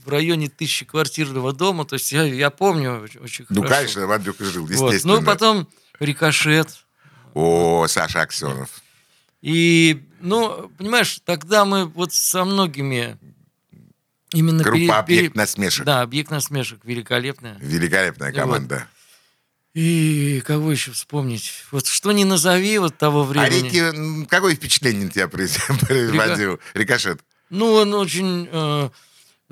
в 0.05 0.09
районе 0.09 0.49
тысячи 0.49 0.85
квартирного 0.85 1.53
дома. 1.53 1.85
То 1.85 1.95
есть 1.95 2.12
я, 2.12 2.25
я 2.25 2.51
помню 2.51 3.09
очень, 3.21 3.47
ну, 3.49 3.62
хорошо. 3.62 3.62
Ну, 3.62 3.62
конечно, 3.64 4.07
в 4.07 4.12
Андрюха 4.12 4.45
жил, 4.45 4.69
естественно. 4.69 5.14
Вот. 5.14 5.21
Ну, 5.21 5.27
потом 5.27 5.69
рикошет. 6.01 6.69
О, 7.35 7.87
Саша 7.88 8.23
Аксенов. 8.23 8.71
И, 9.43 10.03
ну, 10.21 10.71
понимаешь, 10.79 11.21
тогда 11.25 11.64
мы 11.64 11.87
вот 11.87 12.14
со 12.14 12.45
многими 12.45 13.19
именно... 14.33 14.62
Группа 14.62 14.79
пере, 14.79 14.93
«Объект 14.93 15.33
пере... 15.33 15.33
насмешек». 15.35 15.85
Да, 15.85 16.03
«Объект 16.03 16.31
насмешек». 16.31 16.81
Великолепная. 16.85 17.59
Великолепная 17.61 18.33
команда. 18.33 18.75
Вот. 18.77 18.85
И 19.75 20.40
кого 20.47 20.71
еще 20.71 20.93
вспомнить? 20.93 21.64
Вот 21.73 21.88
что 21.88 22.12
не 22.12 22.25
назови 22.25 22.79
вот 22.79 22.97
того 22.97 23.23
а 23.23 23.25
времени. 23.25 23.79
А 23.81 23.90
Рики, 23.90 24.27
какое 24.29 24.55
впечатление 24.55 25.07
на 25.07 25.11
тебя 25.11 25.27
производил? 25.27 26.53
Рика... 26.53 26.62
Рикошет. 26.75 27.21
Ну, 27.51 27.73
он 27.73 27.93
очень... 27.95 28.49
Э, 28.51 28.90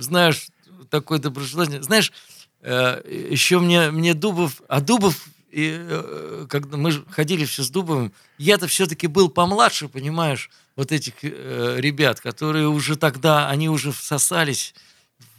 знаешь, 0.02 0.48
такой 0.90 1.18
доброжелательный. 1.18 1.82
Знаешь, 1.82 2.12
э, 2.60 3.02
еще 3.30 3.58
мне, 3.58 3.90
мне 3.90 4.14
Дубов... 4.14 4.62
А 4.68 4.80
Дубов, 4.80 5.26
и, 5.50 5.76
э, 5.78 6.46
когда 6.48 6.76
мы 6.76 6.92
ходили 7.10 7.44
все 7.44 7.62
с 7.62 7.70
Дубовым, 7.70 8.12
я-то 8.38 8.66
все-таки 8.66 9.06
был 9.06 9.28
помладше, 9.28 9.88
понимаешь, 9.88 10.50
вот 10.76 10.92
этих 10.92 11.14
э, 11.22 11.76
ребят, 11.78 12.20
которые 12.20 12.68
уже 12.68 12.96
тогда, 12.96 13.48
они 13.48 13.68
уже 13.68 13.92
всосались 13.92 14.74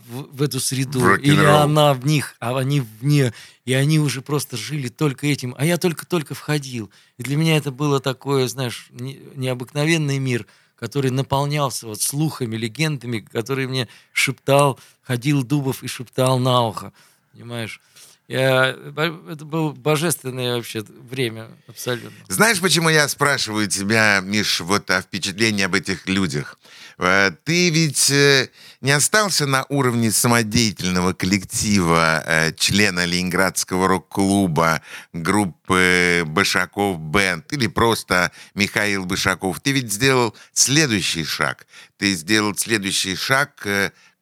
в, 0.05 0.37
в 0.37 0.41
эту 0.41 0.59
среду. 0.59 0.99
В 0.99 1.17
Или 1.19 1.45
она 1.45 1.93
в 1.93 2.05
них, 2.05 2.35
а 2.39 2.57
они 2.57 2.81
вне. 2.81 3.33
И 3.65 3.73
они 3.73 3.99
уже 3.99 4.21
просто 4.21 4.57
жили 4.57 4.87
только 4.89 5.27
этим. 5.27 5.55
А 5.57 5.65
я 5.65 5.77
только-только 5.77 6.33
входил. 6.33 6.91
И 7.17 7.23
для 7.23 7.37
меня 7.37 7.57
это 7.57 7.71
было 7.71 7.99
такое, 7.99 8.47
знаешь, 8.47 8.87
не, 8.89 9.19
необыкновенный 9.35 10.19
мир– 10.19 10.45
который 10.83 11.11
наполнялся 11.11 11.87
вот 11.87 12.01
слухами, 12.01 12.57
легендами, 12.57 13.19
которые 13.19 13.69
мне 13.69 13.87
шептал, 14.11 14.77
ходил 15.01 15.41
Дубов 15.41 15.81
и 15.81 15.87
шептал 15.87 16.39
на 16.39 16.61
ухо, 16.67 16.91
понимаешь? 17.31 17.79
Я, 18.27 18.69
это 18.69 19.45
было 19.45 19.71
божественное 19.71 20.55
вообще 20.55 20.81
время, 20.81 21.49
абсолютно. 21.67 22.11
Знаешь, 22.29 22.61
почему 22.61 22.89
я 22.89 23.07
спрашиваю 23.09 23.67
тебя, 23.67 24.21
Миш, 24.21 24.61
вот 24.61 24.89
о 24.91 25.01
впечатлении 25.01 25.63
об 25.63 25.75
этих 25.75 26.07
людях? 26.07 26.57
Э, 26.97 27.31
ты 27.43 27.69
ведь 27.69 28.09
э, 28.11 28.49
не 28.81 28.91
остался 28.91 29.45
на 29.45 29.65
уровне 29.67 30.11
самодеятельного 30.11 31.13
коллектива, 31.13 32.23
э, 32.25 32.53
члена 32.53 33.05
Ленинградского 33.05 33.87
рок-клуба, 33.87 34.81
группы 35.11 36.23
Башаков 36.25 36.99
Бенд 36.99 37.51
или 37.51 37.67
просто 37.67 38.31
Михаил 38.55 39.05
Башаков. 39.05 39.59
Ты 39.59 39.71
ведь 39.71 39.91
сделал 39.91 40.33
следующий 40.53 41.25
шаг. 41.25 41.67
Ты 41.97 42.13
сделал 42.13 42.55
следующий 42.55 43.15
шаг 43.15 43.67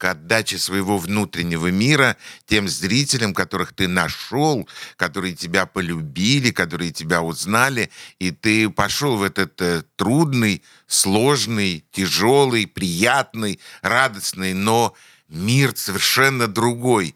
к 0.02 0.06
отдаче 0.06 0.58
своего 0.58 0.98
внутреннего 0.98 1.68
мира 1.68 2.18
тем 2.48 2.68
зрителям, 2.68 3.36
которых 3.36 3.72
ты 3.74 3.88
нашел, 3.88 4.68
которые 4.96 5.36
тебя 5.36 5.68
полюбили, 5.68 6.50
которые 6.50 6.92
тебя 6.92 7.22
узнали, 7.22 7.92
и 8.18 8.32
ты 8.32 8.72
пошел 8.72 9.18
в 9.18 9.22
этот 9.22 9.62
э, 9.62 9.84
трудный, 9.98 10.64
сложный, 10.88 11.86
тяжелый, 11.92 12.66
приятный, 12.66 13.60
радостный, 13.84 14.56
но 14.56 14.96
мир 15.28 15.74
совершенно 15.76 16.48
другой. 16.48 17.14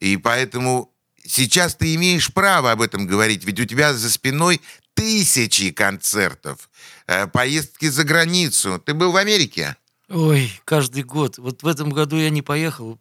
И 0.00 0.16
поэтому 0.16 0.92
сейчас 1.24 1.76
ты 1.76 1.94
имеешь 1.94 2.32
право 2.32 2.72
об 2.72 2.82
этом 2.82 3.06
говорить, 3.06 3.44
ведь 3.44 3.60
у 3.60 3.64
тебя 3.64 3.94
за 3.94 4.10
спиной 4.10 4.60
тысячи 4.94 5.70
концертов, 5.70 6.68
э, 7.06 7.28
поездки 7.28 7.88
за 7.88 8.02
границу. 8.02 8.82
Ты 8.84 8.92
был 8.92 9.12
в 9.12 9.16
Америке? 9.18 9.76
Ой, 10.08 10.50
каждый 10.64 11.02
год. 11.02 11.38
Вот 11.38 11.62
в 11.62 11.66
этом 11.66 11.90
году 11.90 12.16
я 12.16 12.28
не 12.28 12.42
поехал 12.42 12.98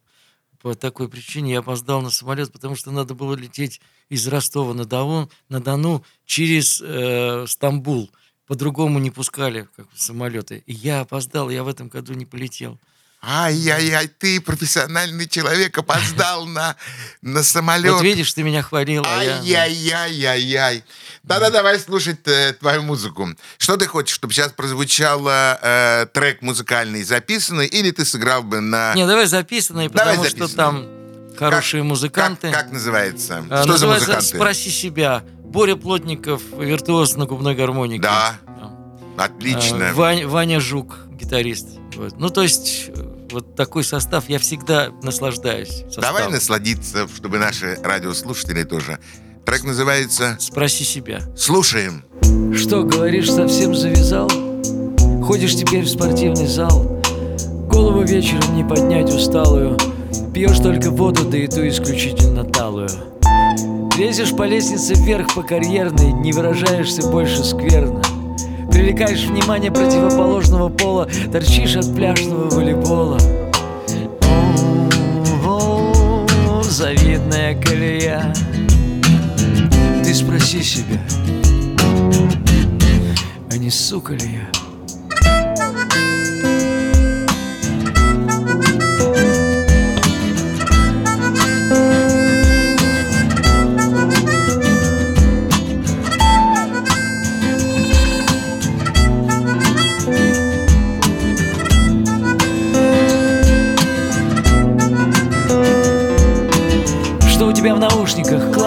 по 0.61 0.73
такой 0.73 1.09
причине. 1.09 1.53
Я 1.53 1.59
опоздал 1.59 2.01
на 2.01 2.09
самолет, 2.09 2.51
потому 2.51 2.75
что 2.75 2.91
надо 2.91 3.13
было 3.13 3.35
лететь 3.35 3.81
из 4.07 4.25
Ростова 4.27 4.73
на 4.73 4.85
Дону, 4.85 5.29
на 5.49 5.61
Дону 5.61 6.05
через 6.25 6.81
э, 6.81 7.45
Стамбул. 7.47 8.09
По-другому 8.47 8.99
не 8.99 9.11
пускали 9.11 9.67
как 9.75 9.87
самолеты. 9.93 10.63
И 10.65 10.73
я 10.73 11.01
опоздал, 11.01 11.49
я 11.49 11.63
в 11.63 11.67
этом 11.67 11.89
году 11.89 12.13
не 12.13 12.25
полетел. 12.25 12.79
Ай-яй-яй, 13.25 14.07
ты 14.07 14.41
профессиональный 14.41 15.27
человек, 15.29 15.77
опоздал 15.77 16.45
на, 16.57 16.75
на 17.21 17.41
самолет. 17.41 17.93
Вот 17.93 18.01
видишь, 18.03 18.33
ты 18.33 18.43
меня 18.43 18.61
хвалил, 18.61 19.03
а. 19.05 19.19
Ай-яй-яй-яй-яй. 19.19 20.83
Да-да, 21.23 21.49
давай 21.49 21.79
слушать 21.79 22.19
э, 22.27 22.51
твою 22.59 22.81
музыку. 22.81 23.29
Что 23.57 23.77
ты 23.77 23.85
хочешь, 23.87 24.13
чтобы 24.13 24.33
сейчас 24.33 24.51
прозвучал 24.51 25.25
э, 25.29 26.05
трек 26.11 26.41
музыкальный 26.41 27.03
записанный, 27.03 27.65
или 27.67 27.91
ты 27.91 28.03
сыграл 28.03 28.43
бы 28.43 28.59
на... 28.59 28.93
Не, 28.93 29.07
давай 29.07 29.25
записанный, 29.25 29.87
Давай 29.87 30.15
потому 30.17 30.27
что 30.29 30.47
записанный. 30.47 30.55
там 31.29 31.37
хорошие 31.37 31.81
Как- 31.81 31.87
музыканты. 31.89 32.51
Как, 32.51 32.63
как 32.63 32.71
называется? 32.73 33.45
А, 33.49 33.63
Что 33.63 33.77
за 33.77 33.87
называется 33.87 34.15
музыканты? 34.15 34.37
«Спроси 34.37 34.69
себя». 34.69 35.23
Боря 35.45 35.75
Плотников, 35.75 36.41
виртуоз 36.57 37.15
на 37.15 37.25
губной 37.25 37.53
гармонике. 37.55 38.01
Да, 38.01 38.35
А, 38.47 39.23
отлично. 39.25 39.93
Вань- 39.93 40.25
Ваня 40.25 40.59
Жук, 40.59 40.97
гитарист. 41.11 41.67
Вот. 41.95 42.17
Ну, 42.17 42.29
то 42.31 42.41
есть, 42.41 42.85
э, 42.87 43.12
вот 43.33 43.55
такой 43.55 43.83
состав, 43.83 44.29
я 44.29 44.39
всегда 44.39 44.91
наслаждаюсь. 45.01 45.83
составом. 45.85 46.15
Давай 46.15 46.31
насладиться, 46.31 47.07
чтобы 47.13 47.39
наши 47.39 47.77
радиослушатели 47.83 48.63
тоже. 48.63 48.99
Трек 49.45 49.63
называется 49.63 50.37
Спроси 50.39 50.85
себя. 50.85 51.21
«Слушаем». 51.35 52.05
Что, 52.55 52.83
говоришь, 52.83 53.29
совсем 53.29 53.75
завязал? 53.75 54.29
Ходишь 55.23 55.55
теперь 55.55 55.83
в 55.83 55.89
спортивный 55.89 56.47
зал 56.47 57.01
Голову 57.69 58.03
вечером 58.03 58.55
не 58.55 58.63
поднять 58.63 59.09
усталую 59.09 59.77
Пьешь 60.33 60.59
только 60.59 60.91
воду, 60.91 61.23
да 61.25 61.37
и 61.37 61.47
ту 61.47 61.67
исключительно 61.67 62.43
талую 62.43 62.89
Лезешь 63.97 64.35
по 64.35 64.43
лестнице 64.43 64.93
вверх 64.95 65.33
по 65.33 65.43
карьерной 65.43 66.11
Не 66.11 66.31
выражаешься 66.33 67.09
больше 67.09 67.43
скверно 67.43 68.01
Привлекаешь 68.73 69.25
внимание 69.25 69.71
противоположного 69.71 70.69
пола 70.69 71.07
Торчишь 71.31 71.75
от 71.75 71.95
пляжного 71.95 72.49
волейбола 72.49 73.19
О, 75.45 76.25
Завидная 76.63 77.55
колея 77.61 78.33
Ты 80.03 80.13
спроси 80.13 80.61
себя 80.61 80.99
а 83.53 83.57
не 83.57 83.69
сука 83.69 84.13
ли 84.13 84.31
я? 84.31 84.72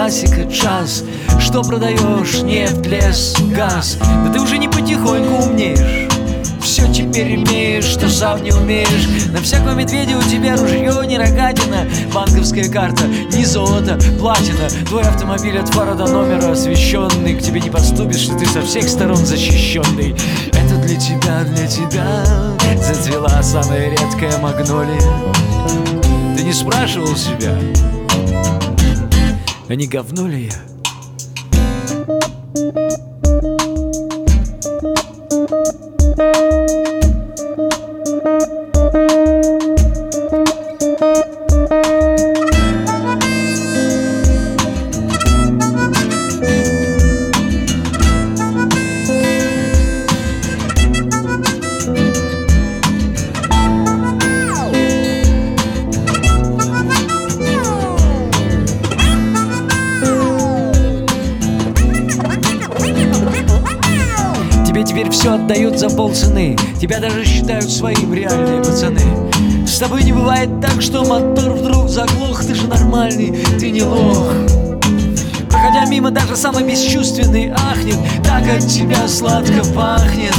Классика, 0.06 0.42
джаз. 0.42 1.02
Что 1.40 1.62
продаешь? 1.62 2.40
Нефть, 2.42 2.86
лес, 2.86 3.34
газ. 3.52 3.98
Да 4.24 4.32
ты 4.32 4.40
уже 4.40 4.56
не 4.56 4.68
потихоньку 4.68 5.42
умнеешь. 5.42 6.08
Все 6.62 6.86
теперь 6.92 7.34
имеешь, 7.34 7.86
что 7.86 8.08
сам 8.08 8.40
не 8.44 8.52
умеешь. 8.52 9.08
На 9.32 9.40
всякого 9.40 9.72
медведя 9.72 10.16
у 10.16 10.22
тебя 10.22 10.56
ружье 10.56 10.92
не 11.08 11.18
рогатина. 11.18 11.88
Банковская 12.14 12.68
карта, 12.68 13.02
не 13.32 13.44
золото, 13.44 13.98
платина. 14.20 14.68
Твой 14.86 15.02
автомобиль 15.02 15.58
от 15.58 15.70
фара 15.70 15.94
до 15.94 16.06
номера 16.06 16.52
освещенный 16.52 17.34
К 17.34 17.42
тебе 17.42 17.60
не 17.60 17.70
подступишь, 17.70 18.28
ты 18.28 18.46
со 18.46 18.62
всех 18.62 18.88
сторон 18.88 19.16
защищенный 19.16 20.14
Это 20.52 20.76
для 20.86 20.94
тебя, 20.94 21.42
для 21.42 21.66
тебя. 21.66 22.24
Зацвела 22.80 23.42
самая 23.42 23.90
редкая 23.90 24.38
магнолия. 24.38 25.02
Ты 26.36 26.44
не 26.44 26.52
спрашивал 26.52 27.16
себя, 27.16 27.58
а 29.68 29.74
не 29.74 29.86
говно 29.86 30.28
ли 30.28 30.46
я? 30.46 30.75
За 65.78 65.90
полцены. 65.90 66.56
Тебя 66.80 67.00
даже 67.00 67.24
считают 67.24 67.70
своим 67.70 68.12
реальные 68.12 68.62
пацаны. 68.62 69.00
С 69.66 69.78
тобой 69.78 70.04
не 70.04 70.12
бывает 70.12 70.60
так, 70.60 70.80
что 70.80 71.04
мотор 71.04 71.52
вдруг 71.52 71.88
заглох. 71.88 72.44
Ты 72.44 72.54
же 72.54 72.66
нормальный, 72.66 73.32
ты 73.58 73.70
не 73.70 73.82
лох. 73.82 74.32
Проходя 75.50 75.86
мимо, 75.86 76.10
даже 76.10 76.36
самый 76.36 76.64
бесчувственный 76.64 77.50
ахнет. 77.50 77.98
Так 78.24 78.42
от 78.48 78.66
тебя 78.66 79.08
сладко 79.08 79.64
пахнет. 79.74 80.34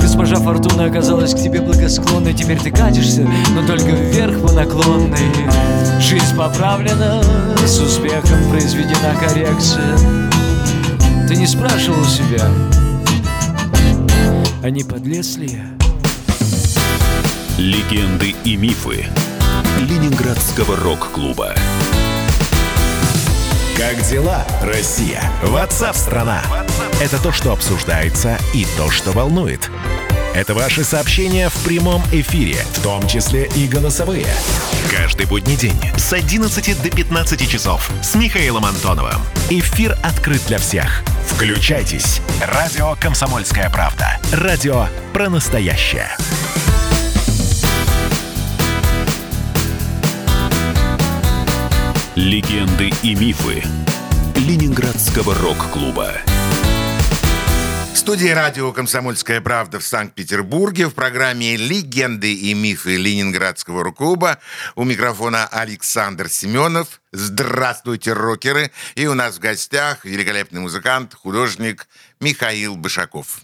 Госпожа 0.00 0.36
Фортуна 0.36 0.84
оказалась 0.86 1.34
к 1.34 1.38
тебе 1.38 1.60
благосклонной. 1.60 2.32
Теперь 2.32 2.58
ты 2.58 2.70
катишься, 2.70 3.26
но 3.54 3.66
только 3.66 3.90
вверх 3.90 4.40
по 4.40 4.52
наклонной. 4.52 5.32
Жизнь 6.00 6.36
поправлена, 6.36 7.22
с 7.66 7.78
успехом 7.80 8.50
произведена 8.50 9.14
коррекция. 9.20 9.96
Ты 11.28 11.36
не 11.36 11.46
спрашивал 11.46 12.04
себя, 12.04 12.48
а 14.62 14.70
не 14.70 14.82
ли 14.82 15.46
я? 15.46 15.76
Легенды 17.58 18.34
и 18.44 18.56
мифы 18.56 19.06
Ленинградского 19.80 20.76
рок-клуба. 20.76 21.54
Как 23.76 24.02
дела, 24.08 24.46
Россия? 24.62 25.22
Ватсап-страна! 25.42 26.42
Это 27.00 27.22
то, 27.22 27.32
что 27.32 27.52
обсуждается 27.52 28.38
и 28.54 28.66
то, 28.76 28.90
что 28.90 29.12
волнует. 29.12 29.70
Это 30.34 30.54
ваши 30.54 30.84
сообщения 30.84 31.48
в 31.48 31.64
прямом 31.64 32.02
эфире, 32.12 32.56
в 32.74 32.82
том 32.82 33.06
числе 33.06 33.48
и 33.54 33.66
голосовые. 33.66 34.26
Каждый 34.90 35.26
будний 35.26 35.56
день 35.56 35.80
с 35.96 36.12
11 36.12 36.82
до 36.82 36.90
15 36.90 37.50
часов 37.50 37.90
с 38.02 38.14
Михаилом 38.14 38.64
Антоновым. 38.64 39.20
Эфир 39.50 39.96
открыт 40.02 40.42
для 40.46 40.58
всех. 40.58 41.02
Включайтесь. 41.26 42.20
Радио 42.40 42.94
«Комсомольская 43.00 43.68
правда». 43.70 44.18
Радио 44.32 44.86
про 45.12 45.28
настоящее. 45.28 46.08
Легенды 52.14 52.90
и 53.02 53.14
мифы 53.14 53.62
Ленинградского 54.36 55.34
рок-клуба. 55.34 56.12
В 57.96 57.98
студии 57.98 58.28
радио 58.28 58.74
«Комсомольская 58.74 59.40
правда» 59.40 59.80
в 59.80 59.82
Санкт-Петербурге 59.82 60.88
в 60.88 60.94
программе 60.94 61.56
«Легенды 61.56 62.34
и 62.34 62.52
мифы 62.52 62.96
Ленинградского 62.96 63.82
рок-клуба» 63.82 64.38
у 64.74 64.84
микрофона 64.84 65.46
Александр 65.46 66.28
Семенов. 66.28 67.00
Здравствуйте, 67.12 68.12
рокеры! 68.12 68.70
И 68.96 69.06
у 69.06 69.14
нас 69.14 69.36
в 69.36 69.38
гостях 69.38 70.04
великолепный 70.04 70.60
музыкант, 70.60 71.14
художник 71.14 71.88
Михаил 72.20 72.76
Бышаков. 72.76 73.40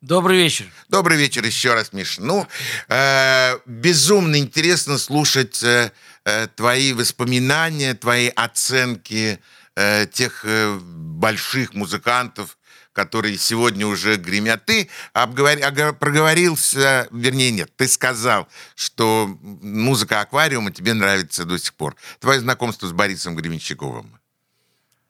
Добрый 0.00 0.36
вечер. 0.36 0.66
Добрый 0.88 1.16
вечер 1.16 1.44
еще 1.44 1.72
раз, 1.72 1.92
Миш. 1.92 2.18
Ну, 2.18 2.48
э, 2.88 3.56
безумно 3.66 4.36
интересно 4.36 4.98
слушать 4.98 5.62
э, 5.62 5.92
э, 6.24 6.48
твои 6.56 6.92
воспоминания, 6.92 7.94
твои 7.94 8.30
оценки 8.34 9.38
э, 9.76 10.06
тех 10.12 10.44
э, 10.44 10.76
больших 10.82 11.74
музыкантов, 11.74 12.58
которые 12.92 13.38
сегодня 13.38 13.86
уже 13.86 14.16
гремят. 14.16 14.64
Ты 14.66 14.88
обговор- 15.14 15.94
проговорился, 15.94 17.08
вернее, 17.10 17.50
нет, 17.50 17.72
ты 17.76 17.88
сказал, 17.88 18.48
что 18.74 19.26
музыка 19.42 20.20
аквариума 20.20 20.70
тебе 20.72 20.94
нравится 20.94 21.44
до 21.44 21.58
сих 21.58 21.74
пор. 21.74 21.96
Твое 22.20 22.40
знакомство 22.40 22.86
с 22.86 22.92
Борисом 22.92 23.34
Гременщиковым. 23.34 24.18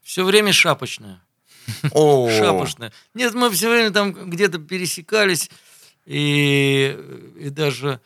Все 0.03 0.25
время 0.25 0.53
шапочная. 0.53 1.23
О, 1.92 2.29
Шапочная. 2.31 2.92
Нет, 3.14 3.35
мы 3.35 3.51
все 3.51 3.71
время 3.71 3.90
там 3.92 4.31
где-то 4.31 4.59
пересекались, 4.59 5.49
и, 6.05 6.99
и 7.38 7.51
даже 7.51 8.01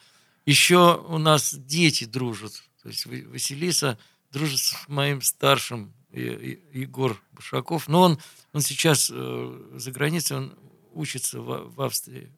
еще 0.44 1.02
у 1.08 1.18
нас 1.18 1.54
дети 1.54 2.04
дружат. 2.04 2.52
То 2.82 2.90
есть 2.90 3.06
Ва- 3.06 3.30
Василиса 3.30 3.98
дружит 4.30 4.58
с 4.60 4.74
моим 4.88 5.22
старшим 5.22 5.92
Егор 6.12 7.20
Бушаков. 7.32 7.88
Но 7.88 8.02
он, 8.02 8.18
он 8.56 8.62
сейчас 8.62 9.10
э, 9.12 9.60
за 9.74 9.90
границей, 9.92 10.38
он 10.38 10.58
учится 10.94 11.40
в, 11.42 11.74
в 11.74 11.82
Австрии. 11.82 12.32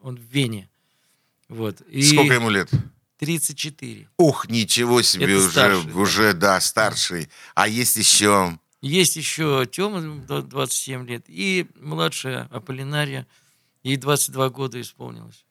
Он 0.00 0.16
в 0.16 0.20
Вене. 0.22 0.70
Вот. 1.50 1.82
И 1.82 2.02
сколько 2.02 2.32
ему 2.32 2.48
лет? 2.48 2.70
34. 3.18 4.08
Ух, 4.16 4.48
ничего 4.48 5.02
себе, 5.02 5.26
Это 5.26 5.36
уже, 5.36 5.50
старший, 5.50 5.92
да. 5.92 5.98
уже, 5.98 6.32
да, 6.32 6.60
старший. 6.60 7.28
А 7.54 7.68
есть 7.68 7.96
еще... 7.96 8.58
Есть 8.80 9.16
еще 9.16 9.68
Тёма, 9.70 10.00
д- 10.26 10.40
27 10.42 11.06
лет, 11.06 11.24
и 11.28 11.66
младшая 11.78 12.48
Аполлинария, 12.50 13.26
ей 13.82 13.96
22 13.98 14.48
года 14.48 14.80
исполнилось. 14.80 15.44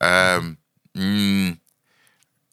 эм, 0.00 0.58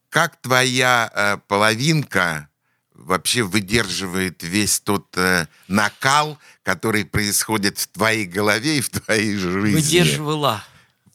как 0.10 0.42
твоя 0.42 1.10
э, 1.14 1.38
половинка 1.48 2.50
вообще 2.94 3.44
выдерживает 3.44 4.44
весь 4.44 4.80
тот 4.80 5.18
э, 5.18 5.48
накал, 5.68 6.38
который 6.64 7.06
происходит 7.06 7.78
в 7.78 7.88
твоей 7.88 8.26
голове 8.26 8.78
и 8.78 8.82
в 8.82 8.90
твоей 8.90 9.36
жизни? 9.36 9.76
Выдерживала. 9.76 10.64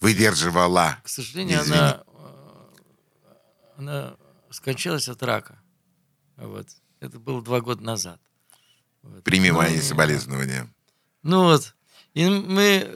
Выдерживала. 0.01 0.99
К 1.03 1.09
сожалению, 1.09 1.61
Извини. 1.61 1.79
она, 1.79 2.03
э, 2.07 3.31
она 3.79 4.17
скончалась 4.51 5.09
от 5.09 5.23
рака. 5.23 5.59
Вот. 6.37 6.69
Это 7.01 7.19
было 7.19 7.43
два 7.43 7.61
года 7.61 7.83
назад. 7.83 8.21
Вот. 9.03 9.25
Прими 9.25 9.51
Ну, 9.51 9.57
мои 9.59 9.81
соболезнования. 9.81 10.69
Ну 11.23 11.45
вот. 11.45 11.75
И 12.15 12.29
мы 12.29 12.87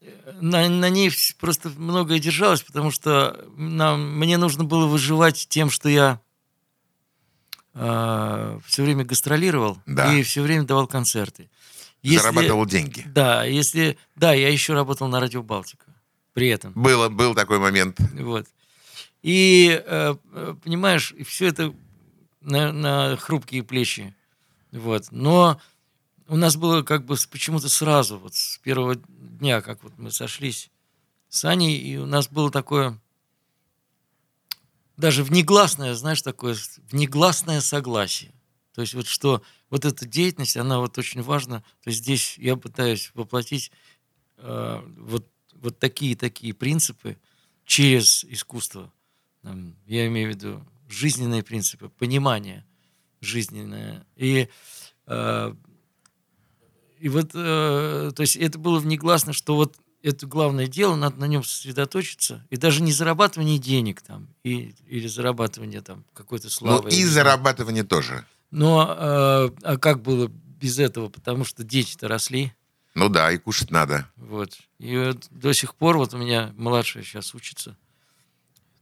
э, 0.00 0.32
на, 0.40 0.68
на 0.68 0.88
ней 0.88 1.12
просто 1.38 1.68
многое 1.70 2.18
держалось, 2.18 2.62
потому 2.62 2.90
что 2.90 3.44
нам, 3.56 4.18
мне 4.18 4.38
нужно 4.38 4.64
было 4.64 4.86
выживать 4.86 5.46
тем, 5.48 5.70
что 5.70 5.88
я 5.88 6.20
все 8.66 8.82
время 8.82 9.04
гастролировал 9.04 9.78
Да. 9.86 10.12
и 10.14 10.22
все 10.22 10.42
время 10.42 10.64
давал 10.64 10.86
концерты. 10.86 11.48
Если- 12.02 12.22
Зарабатывал 12.22 12.66
деньги. 12.66 13.04
Да, 13.06 13.44
если... 13.44 13.98
Да, 14.16 14.32
я 14.32 14.48
еще 14.48 14.74
работал 14.74 15.08
на 15.08 15.20
радио 15.20 15.42
Балтика 15.42 15.86
при 16.32 16.48
этом. 16.48 16.72
Было, 16.74 17.08
был 17.08 17.34
такой 17.34 17.58
момент. 17.58 17.98
Вот. 18.14 18.46
И, 19.22 19.82
э, 19.84 20.14
понимаешь, 20.62 21.12
все 21.26 21.46
это 21.46 21.74
на, 22.40 22.72
на 22.72 23.16
хрупкие 23.16 23.64
плечи. 23.64 24.14
Вот. 24.70 25.06
Но 25.10 25.60
у 26.28 26.36
нас 26.36 26.56
было 26.56 26.82
как 26.82 27.04
бы 27.04 27.16
почему-то 27.30 27.68
сразу, 27.68 28.18
вот 28.18 28.36
с 28.36 28.58
первого 28.58 28.94
дня, 29.08 29.60
как 29.60 29.82
вот 29.82 29.94
мы 29.98 30.12
сошлись 30.12 30.70
с 31.28 31.44
Аней, 31.44 31.76
и 31.76 31.96
у 31.96 32.06
нас 32.06 32.28
было 32.28 32.50
такое 32.52 32.96
даже 34.98 35.22
внегласное, 35.22 35.94
знаешь, 35.94 36.20
такое 36.20 36.56
внегласное 36.90 37.60
согласие. 37.60 38.34
То 38.74 38.82
есть 38.82 38.94
вот 38.94 39.06
что 39.06 39.42
вот 39.70 39.84
эта 39.84 40.06
деятельность, 40.06 40.56
она 40.56 40.80
вот 40.80 40.98
очень 40.98 41.22
важна. 41.22 41.60
То 41.82 41.90
есть 41.90 42.00
здесь 42.00 42.36
я 42.36 42.56
пытаюсь 42.56 43.12
воплотить 43.14 43.70
э, 44.38 44.82
вот, 44.98 45.26
вот 45.52 45.78
такие-такие 45.78 46.52
принципы 46.52 47.16
через 47.64 48.24
искусство. 48.24 48.92
Там, 49.42 49.76
я 49.86 50.06
имею 50.08 50.32
в 50.32 50.34
виду 50.34 50.66
жизненные 50.88 51.44
принципы, 51.44 51.88
понимание 51.90 52.66
жизненное. 53.20 54.04
И, 54.16 54.48
э, 55.06 55.54
и 56.98 57.08
вот, 57.08 57.30
э, 57.34 58.10
то 58.14 58.20
есть 58.20 58.34
это 58.34 58.58
было 58.58 58.80
внегласно, 58.80 59.32
что 59.32 59.54
вот 59.54 59.76
это 60.02 60.26
главное 60.26 60.66
дело, 60.66 60.94
надо 60.96 61.16
на 61.20 61.24
нем 61.26 61.42
сосредоточиться, 61.44 62.44
и 62.50 62.56
даже 62.56 62.82
не 62.82 62.92
зарабатывание 62.92 63.58
денег 63.58 64.00
там, 64.02 64.28
и, 64.44 64.74
или 64.86 65.06
зарабатывание 65.08 65.80
там 65.80 66.04
какой-то 66.14 66.46
Ну 66.46 66.50
славы. 66.50 66.90
и 66.90 66.94
или- 66.96 67.04
зарабатывание 67.04 67.84
тоже. 67.84 68.24
Но 68.50 68.86
э, 68.88 69.50
а 69.62 69.76
как 69.78 70.02
было 70.02 70.28
без 70.28 70.78
этого? 70.78 71.08
Потому 71.08 71.44
что 71.44 71.64
дети-то 71.64 72.08
росли. 72.08 72.52
Ну 72.94 73.08
да, 73.08 73.30
и 73.30 73.36
кушать 73.38 73.70
надо. 73.70 74.08
Вот. 74.16 74.56
И 74.78 74.96
вот 74.96 75.26
до 75.30 75.52
сих 75.52 75.74
пор, 75.74 75.98
вот 75.98 76.14
у 76.14 76.18
меня 76.18 76.52
младшая 76.56 77.02
сейчас 77.04 77.34
учится, 77.34 77.76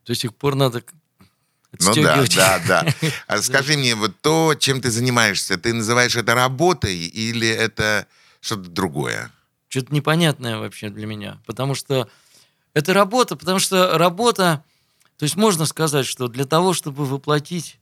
до 0.07 0.15
сих 0.15 0.35
пор 0.35 0.55
надо 0.55 0.83
Ну 1.81 1.95
да, 1.97 2.25
да, 2.35 2.63
да. 2.67 2.87
А 3.27 3.43
скажи 3.43 3.77
мне, 3.77 3.95
вот 3.95 4.13
то, 4.21 4.55
чем 4.59 4.81
ты 4.81 4.91
занимаешься, 4.91 5.59
ты 5.59 5.75
называешь 5.75 6.15
это 6.17 6.35
работой 6.35 6.97
или 6.97 7.49
это 7.49 8.07
что-то 8.41 8.71
другое? 8.71 9.31
Что-то 9.77 9.95
непонятное 9.95 10.57
вообще 10.57 10.89
для 10.89 11.07
меня. 11.07 11.39
Потому 11.45 11.75
что 11.75 12.09
это 12.73 12.95
работа, 12.95 13.37
потому 13.37 13.59
что 13.59 13.99
работа, 13.99 14.65
то 15.19 15.25
есть 15.25 15.37
можно 15.37 15.67
сказать, 15.67 16.07
что 16.07 16.29
для 16.29 16.47
того, 16.47 16.73
чтобы 16.73 17.05
воплотить 17.05 17.79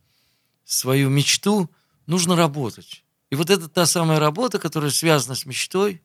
свою 0.65 1.09
мечту, 1.09 1.71
нужно 2.07 2.35
работать. 2.35 3.05
И 3.31 3.37
вот 3.37 3.49
это 3.49 3.69
та 3.69 3.87
самая 3.87 4.19
работа, 4.19 4.59
которая 4.59 4.91
связана 4.91 5.37
с 5.37 5.47
мечтой, 5.47 6.03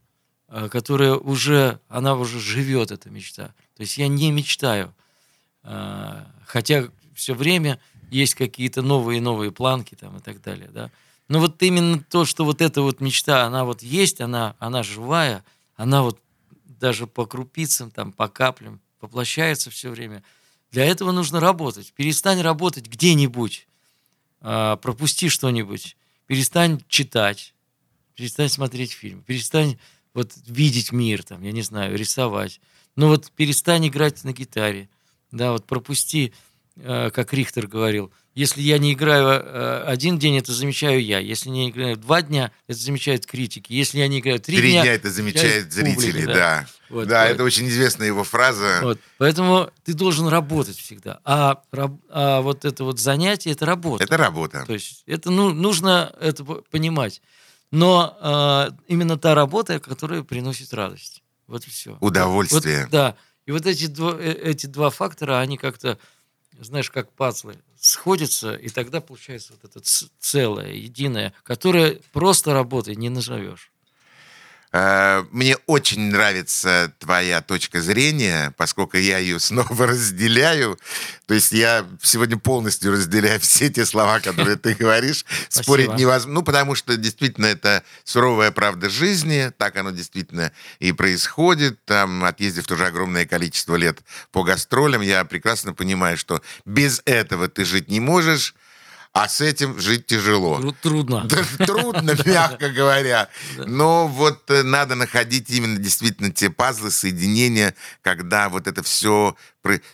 а, 0.48 0.70
которая 0.70 1.16
уже, 1.16 1.80
она 1.88 2.14
уже 2.14 2.40
живет, 2.40 2.92
эта 2.92 3.10
мечта. 3.10 3.48
То 3.76 3.82
есть 3.82 3.98
я 3.98 4.08
не 4.08 4.32
мечтаю. 4.32 4.94
А, 5.64 6.28
Хотя 6.46 6.90
все 7.16 7.34
время 7.34 7.80
есть 8.12 8.36
какие-то 8.36 8.84
новые 8.84 9.18
и 9.18 9.22
новые 9.22 9.52
планки 9.52 9.96
там 9.96 10.18
и 10.18 10.20
так 10.20 10.40
далее, 10.44 10.70
да. 10.72 10.92
Но 11.30 11.40
вот 11.40 11.60
именно 11.64 12.04
то, 12.08 12.26
что 12.26 12.46
вот 12.46 12.62
эта 12.62 12.84
вот 12.84 13.02
мечта, 13.02 13.46
она 13.46 13.66
вот 13.66 13.82
есть, 13.82 14.22
она, 14.22 14.56
она 14.60 14.84
живая, 14.84 15.44
она 15.80 16.04
вот 16.04 16.20
даже 16.66 17.08
по 17.08 17.26
крупицам, 17.26 17.90
там, 17.90 18.12
по 18.12 18.28
каплям 18.28 18.82
воплощается 19.00 19.72
все 19.72 19.90
время. 19.90 20.24
Для 20.72 20.84
этого 20.84 21.14
нужно 21.14 21.40
работать. 21.40 21.94
Перестань 21.94 22.42
работать 22.42 22.88
где-нибудь, 22.88 23.66
а, 24.42 24.76
пропусти 24.76 25.30
что-нибудь, 25.30 25.96
перестань 26.28 26.84
читать, 26.90 27.54
перестань 28.14 28.50
смотреть 28.50 28.92
фильм, 28.92 29.24
перестань 29.24 29.78
вот 30.14 30.34
видеть 30.48 30.92
мир, 30.92 31.24
там, 31.24 31.44
я 31.44 31.54
не 31.54 31.62
знаю, 31.62 31.98
рисовать. 31.98 32.60
Ну 32.98 33.08
вот 33.08 33.32
перестань 33.32 33.88
играть 33.88 34.26
на 34.26 34.34
гитаре, 34.34 34.90
да, 35.32 35.54
вот 35.54 35.66
пропусти, 35.66 36.34
как 36.84 37.34
Рихтер 37.34 37.68
говорил, 37.68 38.12
если 38.36 38.62
я 38.62 38.78
не 38.78 38.94
играю 38.94 39.28
э, 39.28 39.84
один 39.86 40.18
день, 40.18 40.38
это 40.38 40.54
замечаю 40.54 41.04
я. 41.04 41.20
Если 41.20 41.50
не 41.50 41.70
играю 41.70 41.98
два 41.98 42.22
дня, 42.22 42.52
это 42.68 42.80
замечают 42.80 43.26
критики. 43.26 43.74
Если 43.74 43.98
я 43.98 44.08
не 44.08 44.20
играю 44.20 44.40
три, 44.40 44.58
Три 44.58 44.72
дня, 44.72 44.84
дня 44.84 44.94
это 44.94 45.10
замечают 45.10 45.70
публика, 45.70 46.00
зрители, 46.00 46.26
да. 46.26 46.34
да. 46.34 46.68
Вот, 46.90 47.08
да, 47.08 47.26
вот. 47.26 47.32
это 47.34 47.44
очень 47.44 47.68
известная 47.68 48.08
его 48.08 48.24
фраза. 48.24 48.80
Вот. 48.82 49.00
Поэтому 49.18 49.70
ты 49.84 49.94
должен 49.94 50.28
работать 50.28 50.78
всегда. 50.78 51.20
А, 51.26 51.62
а 52.10 52.42
вот 52.42 52.64
это 52.64 52.84
вот 52.86 53.00
занятие 53.00 53.52
это 53.52 53.66
работа. 53.66 54.06
Это 54.06 54.16
работа. 54.16 54.64
То 54.66 54.74
есть 54.74 55.04
это 55.06 55.32
ну, 55.32 55.52
нужно 55.54 56.16
это 56.22 56.46
понимать. 56.46 57.22
Но 57.72 58.18
э, 58.22 58.72
именно 58.88 59.18
та 59.18 59.36
работа, 59.36 59.80
которая 59.80 60.24
приносит 60.24 60.74
радость. 60.74 61.24
Вот 61.46 61.68
и 61.68 61.70
все. 61.70 61.98
Удовольствие. 62.00 62.84
Вот, 62.84 62.92
да. 62.92 63.16
И 63.46 63.52
вот 63.52 63.66
эти 63.66 63.88
два, 63.88 64.16
э, 64.18 64.32
эти 64.32 64.66
два 64.68 64.92
фактора, 64.92 65.40
они 65.40 65.58
как-то, 65.58 65.98
знаешь, 66.60 66.90
как 66.90 67.12
пазлы, 67.14 67.56
сходятся, 67.80 68.56
и 68.56 68.70
тогда 68.70 69.02
получается 69.02 69.54
вот 69.54 69.70
это 69.70 69.82
целое, 70.20 70.74
единое, 70.74 71.34
которое 71.44 72.00
просто 72.12 72.54
работой 72.54 72.96
не 72.96 73.10
назовешь. 73.10 73.72
Э, 74.72 75.24
Мне 75.32 75.58
очень 75.66 76.12
нравится 76.12 76.94
твоя 77.00 77.42
точка 77.42 77.82
зрения, 77.82 78.54
поскольку 78.58 78.98
я 78.98 79.18
ее 79.18 79.40
снова 79.40 79.88
разделяю. 79.88 80.78
То 81.26 81.34
есть 81.34 81.52
я 81.52 81.86
сегодня 82.02 82.38
полностью 82.38 82.92
разделяю 82.92 83.40
все 83.40 83.70
те 83.70 83.86
слова, 83.86 84.20
которые 84.20 84.58
ты 84.58 84.76
говоришь. 84.76 85.26
Спорить 85.50 85.94
невозможно. 85.96 86.34
Ну, 86.34 86.44
потому 86.44 86.76
что 86.76 86.96
действительно 86.98 87.48
это 87.48 87.84
суровая 88.04 88.52
правда 88.52 88.90
жизни. 88.90 89.52
Так 89.58 89.76
оно 89.78 89.92
действительно 89.92 90.52
и 90.80 90.92
происходит. 90.92 91.84
Там, 91.86 92.24
отъездив 92.24 92.68
тоже 92.68 92.86
огромное 92.86 93.26
количество 93.26 93.76
лет 93.76 94.00
по 94.32 94.44
гастролям, 94.44 95.02
я 95.02 95.26
прекрасно 95.26 95.74
понимаю, 95.74 96.18
что 96.18 96.42
без 96.66 97.02
этого 97.06 97.48
ты 97.48 97.66
жить 97.66 97.90
не 97.90 98.00
можешь, 98.00 98.54
а 99.12 99.28
с 99.28 99.42
этим 99.42 99.80
жить 99.80 100.06
тяжело. 100.06 100.60
Тру- 100.60 100.76
Трудно. 100.82 101.28
Трудно, 101.58 102.16
мягко 102.26 102.70
говоря. 102.70 103.28
Но 103.58 104.08
вот 104.08 104.50
э, 104.52 104.62
надо 104.64 104.96
находить 104.96 105.50
именно 105.50 105.78
действительно 105.78 106.32
те 106.32 106.50
пазлы, 106.50 106.92
соединения, 106.92 107.74
когда 108.02 108.50
вот 108.50 108.68
это 108.68 108.84
все... 108.84 109.36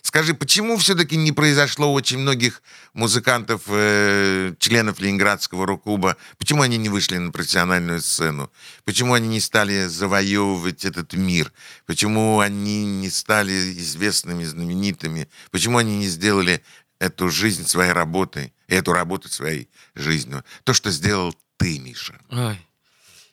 Скажи, 0.01 0.33
почему 0.35 0.77
все-таки 0.77 1.15
не 1.17 1.31
произошло 1.31 1.91
очень 1.91 2.19
многих 2.19 2.61
музыкантов, 2.93 3.63
э, 3.67 4.53
членов 4.59 4.99
Ленинградского 4.99 5.65
рок-клуба, 5.65 6.17
почему 6.37 6.61
они 6.61 6.77
не 6.77 6.89
вышли 6.89 7.17
на 7.17 7.31
профессиональную 7.31 8.01
сцену? 8.01 8.51
Почему 8.83 9.13
они 9.13 9.27
не 9.27 9.39
стали 9.39 9.85
завоевывать 9.85 10.85
этот 10.85 11.13
мир? 11.13 11.51
Почему 11.85 12.39
они 12.41 12.85
не 12.85 13.09
стали 13.09 13.53
известными, 13.79 14.43
знаменитыми? 14.43 15.27
Почему 15.51 15.77
они 15.77 15.97
не 15.97 16.07
сделали 16.07 16.61
эту 16.99 17.29
жизнь 17.29 17.65
своей 17.65 17.91
работой, 17.91 18.53
эту 18.67 18.93
работу 18.93 19.29
своей 19.29 19.69
жизнью. 19.93 20.43
То, 20.63 20.73
что 20.73 20.91
сделал 20.91 21.35
ты, 21.57 21.79
Миша. 21.79 22.19
Ой, 22.29 22.59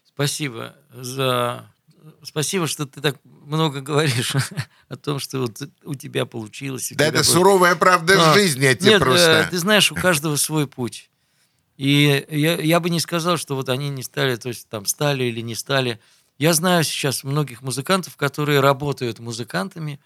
спасибо 0.07 0.77
за... 0.92 1.66
Спасибо, 2.25 2.66
что 2.66 2.85
ты 2.85 3.01
так 3.01 3.16
много 3.25 3.81
говоришь 3.81 4.35
о 4.88 4.96
том, 4.96 5.20
что 5.20 5.40
вот 5.40 5.62
у 5.85 5.94
тебя 5.94 6.27
получилось. 6.27 6.92
Да 6.96 7.07
это 7.07 7.22
суровая 7.22 7.77
правда 7.77 8.33
а, 8.33 8.35
жизни, 8.35 8.64
я 8.64 8.75
тебе 8.75 8.90
нет, 8.90 9.01
просто... 9.01 9.44
Э, 9.46 9.48
ты 9.48 9.59
знаешь, 9.59 9.92
у 9.92 9.94
каждого 9.94 10.35
свой 10.35 10.66
путь. 10.66 11.11
И 11.77 12.27
я, 12.29 12.57
я 12.57 12.81
бы 12.81 12.90
не 12.90 13.01
сказал, 13.01 13.37
что 13.37 13.55
вот 13.55 13.68
они 13.68 13.88
не 13.88 14.03
стали, 14.03 14.37
то 14.37 14.48
есть 14.48 14.68
там 14.68 14.85
стали 14.87 15.25
или 15.25 15.40
не 15.40 15.55
стали. 15.55 16.01
Я 16.38 16.55
знаю 16.55 16.83
сейчас 16.85 17.25
многих 17.25 17.62
музыкантов, 17.62 18.16
которые 18.16 18.61
работают 18.61 19.20
музыкантами, 19.20 20.01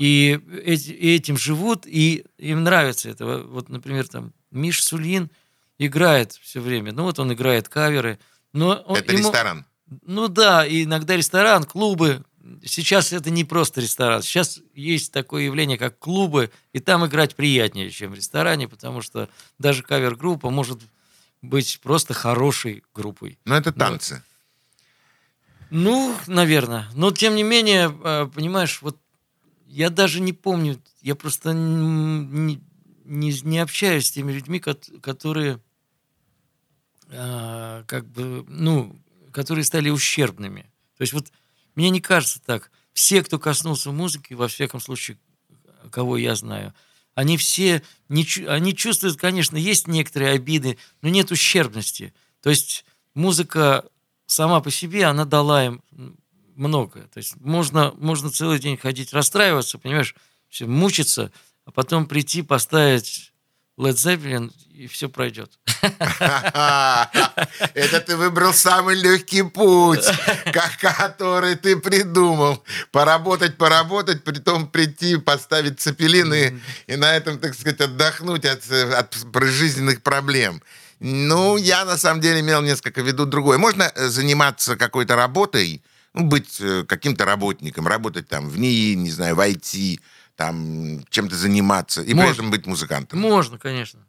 и 0.00 0.40
этим 0.64 1.36
живут, 1.36 1.86
и 1.86 2.24
им 2.38 2.64
нравится 2.64 3.10
это. 3.10 3.42
Вот, 3.42 3.68
например, 3.68 4.08
там 4.08 4.32
Миш 4.50 4.82
Сулин 4.82 5.30
играет 5.78 6.32
все 6.32 6.62
время. 6.62 6.92
Ну 6.92 7.02
вот 7.02 7.18
он 7.18 7.34
играет 7.34 7.68
каверы. 7.68 8.18
Но 8.54 8.82
он, 8.86 8.96
это 8.96 9.12
ему, 9.12 9.24
ресторан. 9.24 9.66
Ну 10.06 10.28
да, 10.28 10.64
и 10.64 10.84
иногда 10.84 11.16
ресторан, 11.16 11.64
клубы. 11.64 12.24
Сейчас 12.64 13.12
это 13.12 13.28
не 13.28 13.44
просто 13.44 13.82
ресторан. 13.82 14.22
Сейчас 14.22 14.60
есть 14.72 15.12
такое 15.12 15.42
явление, 15.42 15.76
как 15.76 15.98
клубы, 15.98 16.50
и 16.72 16.80
там 16.80 17.04
играть 17.04 17.36
приятнее, 17.36 17.90
чем 17.90 18.12
в 18.12 18.14
ресторане, 18.14 18.68
потому 18.68 19.02
что 19.02 19.28
даже 19.58 19.82
кавер-группа 19.82 20.48
может 20.48 20.80
быть 21.42 21.78
просто 21.82 22.14
хорошей 22.14 22.84
группой. 22.94 23.38
Но 23.44 23.54
это 23.54 23.70
танцы. 23.70 24.14
Вот. 24.14 24.22
Ну, 25.72 26.16
наверное. 26.26 26.88
Но 26.94 27.10
тем 27.10 27.36
не 27.36 27.42
менее, 27.42 27.94
э, 28.02 28.30
понимаешь, 28.34 28.80
вот 28.80 28.96
я 29.70 29.88
даже 29.88 30.20
не 30.20 30.32
помню, 30.32 30.82
я 31.00 31.14
просто 31.14 31.52
не, 31.52 32.60
не, 33.04 33.40
не 33.42 33.58
общаюсь 33.60 34.06
с 34.06 34.10
теми 34.10 34.32
людьми, 34.32 34.58
которые 34.58 35.60
э, 37.06 37.84
как 37.86 38.08
бы, 38.08 38.44
ну, 38.48 39.00
которые 39.32 39.64
стали 39.64 39.88
ущербными. 39.88 40.62
То 40.96 41.02
есть 41.02 41.12
вот 41.12 41.30
мне 41.76 41.90
не 41.90 42.00
кажется 42.00 42.42
так. 42.42 42.72
Все, 42.92 43.22
кто 43.22 43.38
коснулся 43.38 43.92
музыки, 43.92 44.34
во 44.34 44.48
всяком 44.48 44.80
случае, 44.80 45.18
кого 45.92 46.16
я 46.16 46.34
знаю, 46.34 46.74
они 47.14 47.36
все, 47.36 47.82
не, 48.08 48.26
они 48.48 48.74
чувствуют, 48.74 49.18
конечно, 49.18 49.56
есть 49.56 49.86
некоторые 49.86 50.32
обиды, 50.32 50.78
но 51.00 51.10
нет 51.10 51.30
ущербности. 51.30 52.12
То 52.42 52.50
есть 52.50 52.84
музыка 53.14 53.88
сама 54.26 54.60
по 54.60 54.72
себе, 54.72 55.04
она 55.04 55.24
дала 55.24 55.66
им 55.66 55.82
много. 56.60 57.00
То 57.12 57.18
есть 57.18 57.34
можно, 57.40 57.92
можно 57.96 58.30
целый 58.30 58.58
день 58.58 58.76
ходить, 58.76 59.12
расстраиваться, 59.12 59.78
понимаешь, 59.78 60.14
все, 60.48 60.66
мучиться, 60.66 61.32
а 61.64 61.70
потом 61.70 62.06
прийти, 62.06 62.42
поставить 62.42 63.32
Led 63.78 63.94
Zeppelin, 63.94 64.52
и 64.74 64.86
все 64.86 65.08
пройдет. 65.08 65.58
Это 67.74 68.00
ты 68.06 68.16
выбрал 68.16 68.52
самый 68.52 68.94
легкий 68.94 69.42
путь, 69.42 70.04
который 70.80 71.56
ты 71.56 71.76
придумал. 71.76 72.62
Поработать, 72.92 73.56
поработать, 73.56 74.22
при 74.22 74.38
том 74.38 74.68
прийти, 74.68 75.16
поставить 75.16 75.80
цепелины 75.80 76.60
и 76.86 76.96
на 76.96 77.16
этом, 77.16 77.38
так 77.38 77.54
сказать, 77.54 77.80
отдохнуть 77.80 78.44
от, 78.44 78.70
от 78.70 79.16
жизненных 79.44 80.02
проблем. 80.02 80.62
Ну, 80.98 81.56
я 81.56 81.86
на 81.86 81.96
самом 81.96 82.20
деле 82.20 82.40
имел 82.40 82.60
несколько 82.60 83.02
в 83.02 83.06
виду 83.06 83.24
другое. 83.24 83.56
Можно 83.56 83.84
э, 83.94 84.08
заниматься 84.08 84.76
какой-то 84.76 85.16
работой, 85.16 85.82
ну, 86.14 86.24
быть 86.24 86.60
э, 86.60 86.84
каким-то 86.84 87.24
работником, 87.24 87.86
работать 87.86 88.28
там 88.28 88.48
в 88.48 88.58
НИИ, 88.58 88.94
не 88.94 89.10
знаю, 89.10 89.36
в 89.36 89.40
IT, 89.40 90.00
там 90.36 91.04
чем-то 91.10 91.36
заниматься, 91.36 92.02
и 92.02 92.14
Можно. 92.14 92.28
при 92.28 92.34
этом 92.34 92.50
быть 92.50 92.66
музыкантом. 92.66 93.20
Можно, 93.20 93.58
конечно. 93.58 94.00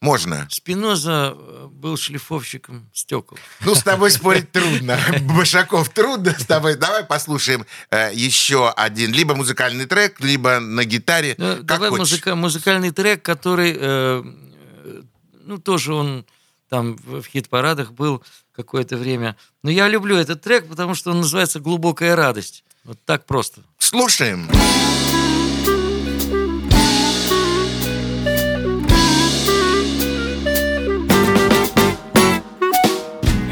Можно. 0.00 0.48
Спиноза 0.50 1.34
э, 1.36 1.68
был 1.70 1.98
шлифовщиком 1.98 2.88
стекол. 2.94 3.38
Ну, 3.60 3.74
с 3.74 3.82
тобой 3.82 4.10
спорить 4.10 4.50
трудно. 4.50 4.98
Башаков, 5.22 5.90
трудно 5.90 6.34
с 6.38 6.46
тобой. 6.46 6.76
Давай 6.76 7.04
послушаем 7.04 7.66
э, 7.90 8.10
еще 8.14 8.70
один. 8.70 9.12
Либо 9.12 9.34
музыкальный 9.34 9.84
трек, 9.84 10.20
либо 10.20 10.58
на 10.58 10.84
гитаре. 10.84 11.34
Ну, 11.36 11.56
как 11.56 11.66
давай 11.66 11.90
музыка, 11.90 12.34
музыкальный 12.34 12.92
трек, 12.92 13.22
который 13.22 13.76
э, 13.78 14.22
ну, 15.44 15.58
тоже 15.58 15.92
он 15.92 16.24
там 16.70 16.96
в 16.96 17.24
хит-парадах 17.24 17.92
был 17.92 18.22
какое-то 18.62 18.96
время. 18.96 19.36
Но 19.62 19.70
я 19.70 19.88
люблю 19.88 20.16
этот 20.16 20.42
трек, 20.42 20.68
потому 20.68 20.94
что 20.94 21.10
он 21.10 21.18
называется 21.18 21.60
«Глубокая 21.60 22.16
радость». 22.16 22.64
Вот 22.84 22.98
так 23.04 23.26
просто. 23.26 23.60
Слушаем. 23.78 24.48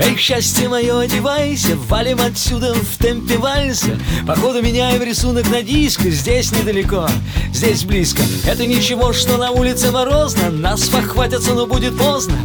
Эй, 0.00 0.16
счастье 0.16 0.68
мое, 0.68 1.00
одевайся, 1.00 1.76
валим 1.76 2.20
отсюда 2.20 2.72
в 2.72 2.98
темпе 2.98 3.36
вальса 3.36 3.98
Походу 4.26 4.62
меняем 4.62 5.02
рисунок 5.02 5.50
на 5.50 5.62
диск, 5.62 6.02
здесь 6.02 6.52
недалеко, 6.52 7.08
здесь 7.52 7.84
близко 7.84 8.22
Это 8.46 8.64
ничего, 8.64 9.12
что 9.12 9.36
на 9.36 9.50
улице 9.50 9.90
морозно, 9.90 10.50
нас 10.50 10.88
похватятся, 10.88 11.52
но 11.54 11.66
будет 11.66 11.98
поздно 11.98 12.38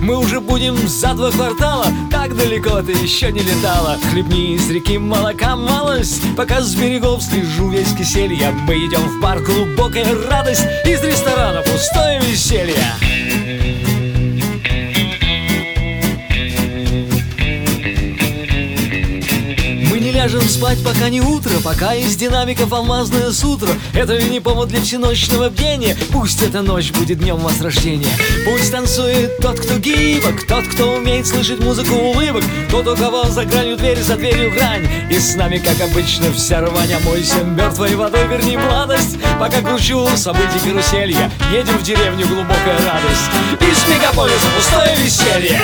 мы 0.00 0.16
уже 0.16 0.40
будем 0.40 0.76
за 0.88 1.14
два 1.14 1.30
квартала. 1.30 1.86
Так 2.10 2.36
далеко 2.36 2.82
ты 2.82 2.92
еще 2.92 3.30
не 3.32 3.40
летала. 3.40 3.98
Хлебни 4.10 4.54
из 4.54 4.68
реки 4.70 4.98
молока 4.98 5.56
малость. 5.56 6.22
Пока 6.36 6.60
с 6.60 6.74
берегов 6.74 7.22
слежу 7.22 7.70
весь 7.70 7.92
киселья 7.94 8.50
Мы 8.50 8.86
идем 8.86 9.00
в 9.00 9.20
бар, 9.20 9.40
глубокая 9.40 10.06
радость. 10.28 10.64
Из 10.84 11.02
ресторана 11.02 11.62
пустое 11.62 12.20
веселье 12.20 13.19
ляжем 20.30 20.48
спать, 20.48 20.78
пока 20.84 21.08
не 21.08 21.20
утро 21.20 21.50
Пока 21.64 21.94
из 21.94 22.14
динамиков 22.16 22.72
алмазное 22.72 23.32
сутро. 23.32 23.70
Это 23.94 24.18
не 24.22 24.40
повод 24.40 24.68
для 24.68 24.80
всеночного 24.80 25.48
бдения. 25.48 25.96
Пусть 26.12 26.42
эта 26.42 26.62
ночь 26.62 26.92
будет 26.92 27.18
днем 27.18 27.38
возрождения. 27.38 28.10
Пусть 28.44 28.70
танцует 28.70 29.38
тот, 29.38 29.58
кто 29.58 29.78
гибок 29.78 30.46
Тот, 30.46 30.66
кто 30.68 30.94
умеет 30.94 31.26
слышать 31.26 31.60
музыку 31.60 31.94
улыбок 31.94 32.44
Тот, 32.70 32.86
у 32.86 32.96
кого 32.96 33.24
за 33.24 33.44
гранью 33.44 33.76
дверь, 33.76 34.00
за 34.00 34.16
дверью 34.16 34.52
грань. 34.52 34.86
И 35.10 35.18
с 35.18 35.34
нами, 35.34 35.58
как 35.58 35.80
обычно, 35.80 36.32
вся 36.32 36.60
рвань 36.60 36.92
Омойся 36.92 37.42
мертвой 37.42 37.96
водой, 37.96 38.26
верни 38.28 38.56
младость. 38.56 39.18
Пока 39.38 39.60
кручу 39.60 40.06
событий 40.16 40.60
каруселья 40.64 41.30
Едем 41.52 41.76
в 41.78 41.82
деревню, 41.82 42.26
глубокая 42.26 42.78
радость. 42.78 43.30
Из 43.60 43.88
мегаполиса 43.88 44.46
пустое 44.56 44.96
веселье 44.96 45.60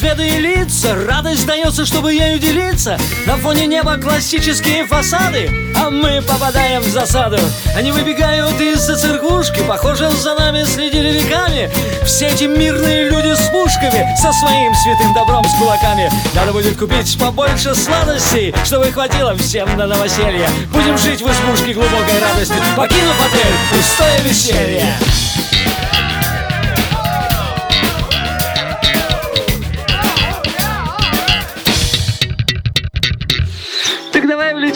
света 0.00 0.22
и 0.22 0.38
лица 0.40 0.94
Радость 1.06 1.46
дается, 1.46 1.84
чтобы 1.84 2.14
ею 2.14 2.38
делиться. 2.38 2.98
На 3.26 3.36
фоне 3.36 3.66
неба 3.66 3.98
классические 3.98 4.86
фасады 4.86 5.50
А 5.76 5.90
мы 5.90 6.22
попадаем 6.22 6.80
в 6.80 6.86
засаду. 6.86 7.38
Они 7.76 7.92
выбегают 7.92 8.58
из-за 8.60 8.96
церквушки 8.96 9.60
Похоже, 9.68 10.10
за 10.10 10.34
нами 10.36 10.64
следили 10.64 11.20
веками. 11.20 11.70
Все 12.04 12.28
эти 12.28 12.44
мирные 12.44 13.10
люди 13.10 13.34
с 13.34 13.50
пушками 13.50 14.08
Со 14.16 14.32
своим 14.32 14.72
святым 14.74 15.12
добром 15.12 15.44
с 15.44 15.54
кулаками. 15.58 16.10
Надо 16.34 16.52
будет 16.52 16.78
купить 16.78 17.18
побольше 17.18 17.74
сладостей 17.74 18.54
Чтобы 18.64 18.86
хватило 18.92 19.36
всем 19.36 19.76
на 19.76 19.86
новоселье. 19.86 20.48
Будем 20.72 20.96
жить 20.96 21.20
в 21.20 21.30
избушке 21.30 21.74
глубокой 21.74 22.18
радости 22.20 22.56
Покинув 22.74 23.20
отель, 23.20 23.54
пустое 23.70 24.20
веселье 24.22 24.96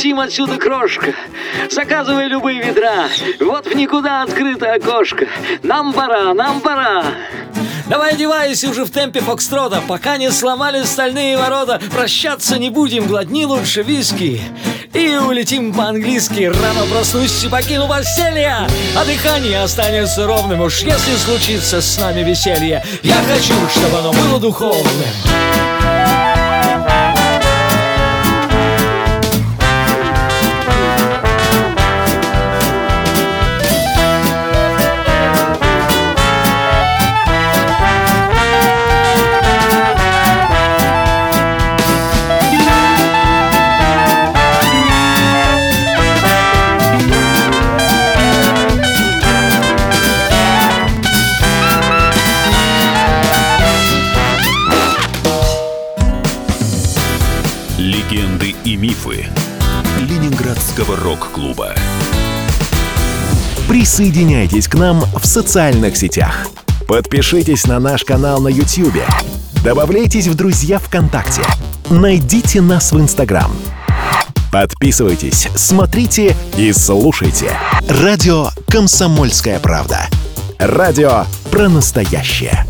Улетим 0.05 0.21
отсюда, 0.21 0.59
крошка. 0.59 1.15
Заказывай 1.71 2.29
любые 2.29 2.61
ведра. 2.61 3.09
Вот 3.41 3.67
в 3.67 3.75
никуда 3.75 4.21
открыто 4.21 4.75
окошко. 4.75 5.27
Нам 5.63 5.95
пора, 5.95 6.35
нам 6.35 6.61
пора. 6.61 7.05
Давай 7.87 8.13
одевайся 8.13 8.69
уже 8.69 8.85
в 8.85 8.91
темпе 8.91 9.21
фокстрота, 9.21 9.83
пока 9.89 10.19
не 10.19 10.31
сломали 10.31 10.85
стальные 10.85 11.39
ворота. 11.39 11.81
Прощаться 11.91 12.59
не 12.59 12.69
будем, 12.69 13.07
глотни 13.07 13.47
лучше 13.47 13.81
виски. 13.81 14.43
И 14.93 15.17
улетим 15.17 15.73
по-английски, 15.73 16.53
рано 16.53 16.85
проснусь 16.93 17.43
и 17.43 17.49
покину 17.49 17.89
постелье. 17.89 18.69
А 18.95 19.05
дыхание 19.07 19.63
останется 19.63 20.27
ровным, 20.27 20.61
уж 20.61 20.83
если 20.83 21.17
случится 21.17 21.81
с 21.81 21.99
нами 21.99 22.21
веселье. 22.21 22.85
Я 23.03 23.17
хочу, 23.27 23.55
чтобы 23.71 24.01
оно 24.01 24.13
было 24.13 24.39
духовным. 24.39 25.64
Присоединяйтесь 63.95 64.67
к 64.67 64.75
нам 64.75 65.03
в 65.03 65.25
социальных 65.25 65.97
сетях. 65.97 66.49
Подпишитесь 66.89 67.65
на 67.65 67.79
наш 67.79 68.05
канал 68.05 68.41
на 68.41 68.49
YouTube. 68.49 69.01
Добавляйтесь 69.63 70.27
в 70.27 70.35
друзья 70.35 70.81
ВКонтакте. 70.81 71.43
Найдите 71.91 72.61
нас 72.61 72.91
в 72.91 72.99
Инстаграм. 72.99 73.53
Подписывайтесь, 74.51 75.49
смотрите 75.55 76.37
и 76.57 76.73
слушайте. 76.73 77.53
Радио 77.89 78.49
«Комсомольская 78.67 79.61
правда». 79.61 80.09
Радио 80.59 81.27
про 81.53 81.69
настоящее. 81.69 82.67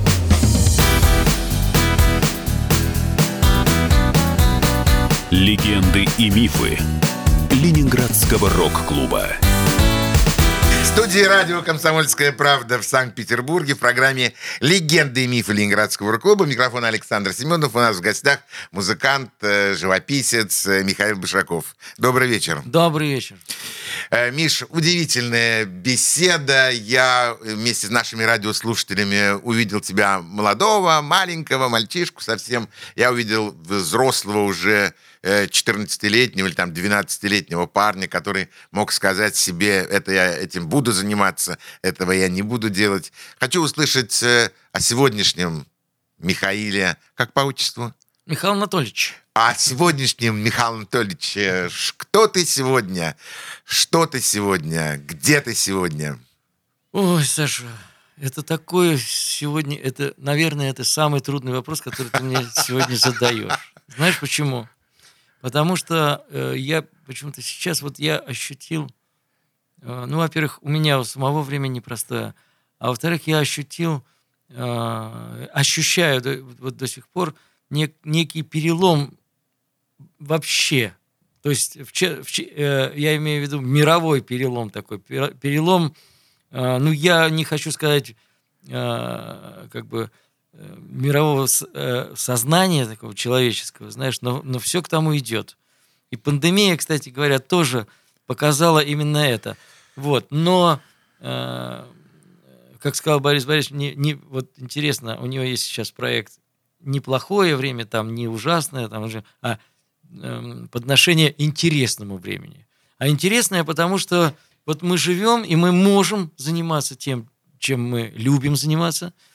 Легенды 5.31 6.07
и 6.19 6.29
мифы 6.29 6.79
Ленинградского 7.51 8.51
рок-клуба. 8.51 9.23
Студии 10.95 11.25
радио 11.25 11.61
«Комсомольская 11.61 12.31
правда» 12.31 12.79
в 12.79 12.85
Санкт-Петербурге 12.85 13.75
в 13.75 13.81
программе 13.81 14.33
«Легенды 14.61 15.25
и 15.25 15.27
мифы 15.27 15.53
Ленинградского 15.53 16.13
рок-клуба». 16.13 16.47
Микрофон 16.47 16.85
Александр 16.85 17.33
Семенов. 17.33 17.75
У 17.75 17.81
нас 17.81 17.97
в 17.97 18.01
гостях 18.01 18.39
музыкант, 18.71 19.33
э, 19.41 19.75
живописец 19.75 20.65
э, 20.67 20.85
Михаил 20.85 21.17
Башаков. 21.17 21.75
Добрый 21.99 22.29
вечер. 22.29 22.63
Добрый 22.65 23.09
вечер. 23.09 23.37
Э, 24.11 24.31
Миш, 24.31 24.63
удивительная 24.69 25.65
беседа. 25.65 26.71
Я 26.71 27.37
вместе 27.41 27.89
с 27.89 27.91
нашими 27.91 28.23
радиослушателями 28.23 29.33
увидел 29.43 29.81
тебя 29.81 30.21
молодого, 30.21 31.01
маленького, 31.03 31.69
мальчишку 31.69 32.23
совсем. 32.23 32.69
Я 32.95 33.11
увидел 33.11 33.51
взрослого 33.51 34.45
уже 34.45 34.95
14-летнего 35.25 36.47
или 36.47 36.55
там 36.55 36.71
12-летнего 36.71 37.67
парня, 37.67 38.07
который 38.07 38.51
мог 38.71 38.93
сказать 38.93 39.35
себе, 39.35 39.77
это 39.77 40.13
я 40.13 40.37
этим 40.37 40.69
буду 40.69 40.93
заниматься, 40.93 41.59
этого 41.81 42.13
я 42.13 42.29
не 42.29 42.43
буду 42.43 42.69
делать. 42.69 43.13
Хочу 43.41 43.63
услышать 43.63 44.23
о 44.23 44.81
сегодняшнем 44.81 45.67
Михаиле, 46.19 46.97
как 47.15 47.33
по 47.33 47.41
отчеству? 47.41 47.95
Михаил 48.27 48.53
Анатольевич. 48.53 49.15
А 49.35 49.55
сегодняшнем, 49.55 50.39
Михаил 50.39 50.75
Анатольевич, 50.75 51.37
кто 51.97 52.29
ты 52.29 52.45
сегодня? 52.45 53.17
Что 53.65 54.07
ты 54.07 54.21
сегодня? 54.21 54.99
Где 54.99 55.41
ты 55.41 55.55
сегодня? 55.55 56.19
Ой, 56.93 57.25
Саша, 57.25 57.65
это 58.17 58.43
такое 58.43 58.97
сегодня, 58.97 59.77
это, 59.77 60.15
наверное, 60.17 60.71
это 60.71 60.85
самый 60.85 61.21
трудный 61.21 61.53
вопрос, 61.53 61.81
который 61.81 62.09
ты 62.09 62.23
мне 62.23 62.47
сегодня 62.55 62.95
задаешь. 62.95 63.75
Знаешь 63.97 64.21
почему? 64.21 64.69
Потому 65.45 65.77
что 65.77 66.25
э, 66.31 66.55
я 66.57 66.87
почему-то 67.05 67.43
сейчас 67.43 67.83
вот 67.83 67.99
я 67.99 68.17
ощутил, 68.17 68.91
э, 69.83 70.05
ну, 70.09 70.17
во-первых, 70.17 70.59
у 70.63 70.71
меня 70.71 70.99
у 70.99 71.05
самого 71.05 71.43
время 71.43 71.69
непростое, 71.69 72.35
а 72.79 72.89
во-вторых, 72.89 73.27
я 73.27 73.41
ощутил, 73.41 74.03
э, 74.49 75.49
ощущаю 75.53 76.23
до, 76.23 76.43
вот 76.61 76.79
до 76.79 76.87
сих 76.87 77.07
пор 77.09 77.35
нек, 77.69 77.95
некий 78.05 78.41
перелом 78.41 79.19
вообще. 80.19 80.97
То 81.43 81.51
есть 81.51 81.77
в, 81.77 81.93
в, 81.93 82.39
э, 82.39 82.93
я 82.97 83.15
имею 83.17 83.43
в 83.43 83.47
виду 83.47 83.61
мировой 83.61 84.23
перелом 84.23 84.71
такой, 84.71 84.99
перелом, 84.99 85.95
э, 86.53 86.79
ну, 86.79 86.91
я 86.91 87.29
не 87.29 87.45
хочу 87.45 87.71
сказать, 87.71 88.17
э, 88.67 89.69
как 89.71 89.85
бы, 89.89 90.11
мирового 90.79 91.47
э, 91.75 92.15
сознания 92.17 92.87
такого 92.87 93.15
человеческого, 93.15 93.91
знаешь, 93.91 94.21
но, 94.21 94.41
но 94.43 94.59
все 94.59 94.83
к 94.83 94.89
тому 94.89 95.17
идет. 95.17 95.57
И 96.11 96.17
пандемия, 96.17 96.77
кстати 96.77 97.09
говоря, 97.09 97.39
тоже 97.39 97.87
показала 98.27 98.79
именно 98.79 99.19
это. 99.19 99.57
Вот. 99.97 100.27
Но, 100.31 100.81
э, 101.21 101.85
как 102.79 102.95
сказал 102.95 103.21
Борис 103.21 103.45
Борисович, 103.45 103.73
не, 103.73 103.95
не, 103.95 104.15
вот 104.15 104.51
интересно, 104.57 105.19
у 105.21 105.27
него 105.27 105.45
есть 105.45 105.65
сейчас 105.65 105.91
проект 105.91 106.35
неплохое 106.81 107.57
время, 107.57 107.87
там 107.87 108.15
не 108.15 108.29
ужасное, 108.29 108.89
там 108.89 109.05
уже, 109.05 109.25
а 109.43 109.59
э, 110.11 110.67
подношение 110.71 111.35
интересному 111.43 112.19
времени. 112.19 112.67
А 112.99 113.09
интересное, 113.09 113.65
потому 113.65 113.99
что 113.99 114.37
вот 114.67 114.83
мы 114.83 114.99
живем, 114.99 115.43
и 115.43 115.57
мы 115.57 115.73
можем 115.73 116.31
заниматься 116.37 116.95
тем, 116.95 117.29
чем 117.59 117.83
мы 117.83 118.13
любим 118.15 118.55
заниматься– 118.55 119.13
Э, 119.25 119.33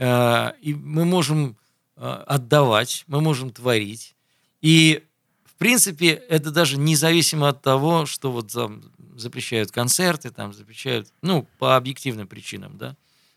и 0.00 0.74
мы 0.74 1.04
можем 1.04 1.56
э, 1.96 2.06
отдавать, 2.26 3.04
мы 3.08 3.20
можем 3.20 3.50
творить. 3.50 4.14
И, 4.60 5.04
в 5.44 5.54
принципе, 5.54 6.10
это 6.10 6.50
даже 6.50 6.78
независимо 6.78 7.48
от 7.48 7.62
того, 7.62 8.06
что 8.06 8.30
вот 8.30 8.52
там 8.52 8.92
запрещают 9.16 9.72
концерты, 9.72 10.30
там 10.30 10.52
запрещают, 10.52 11.12
ну, 11.22 11.48
по 11.58 11.76
объективным 11.76 12.28
причинам, 12.28 12.78
да. 12.78 12.96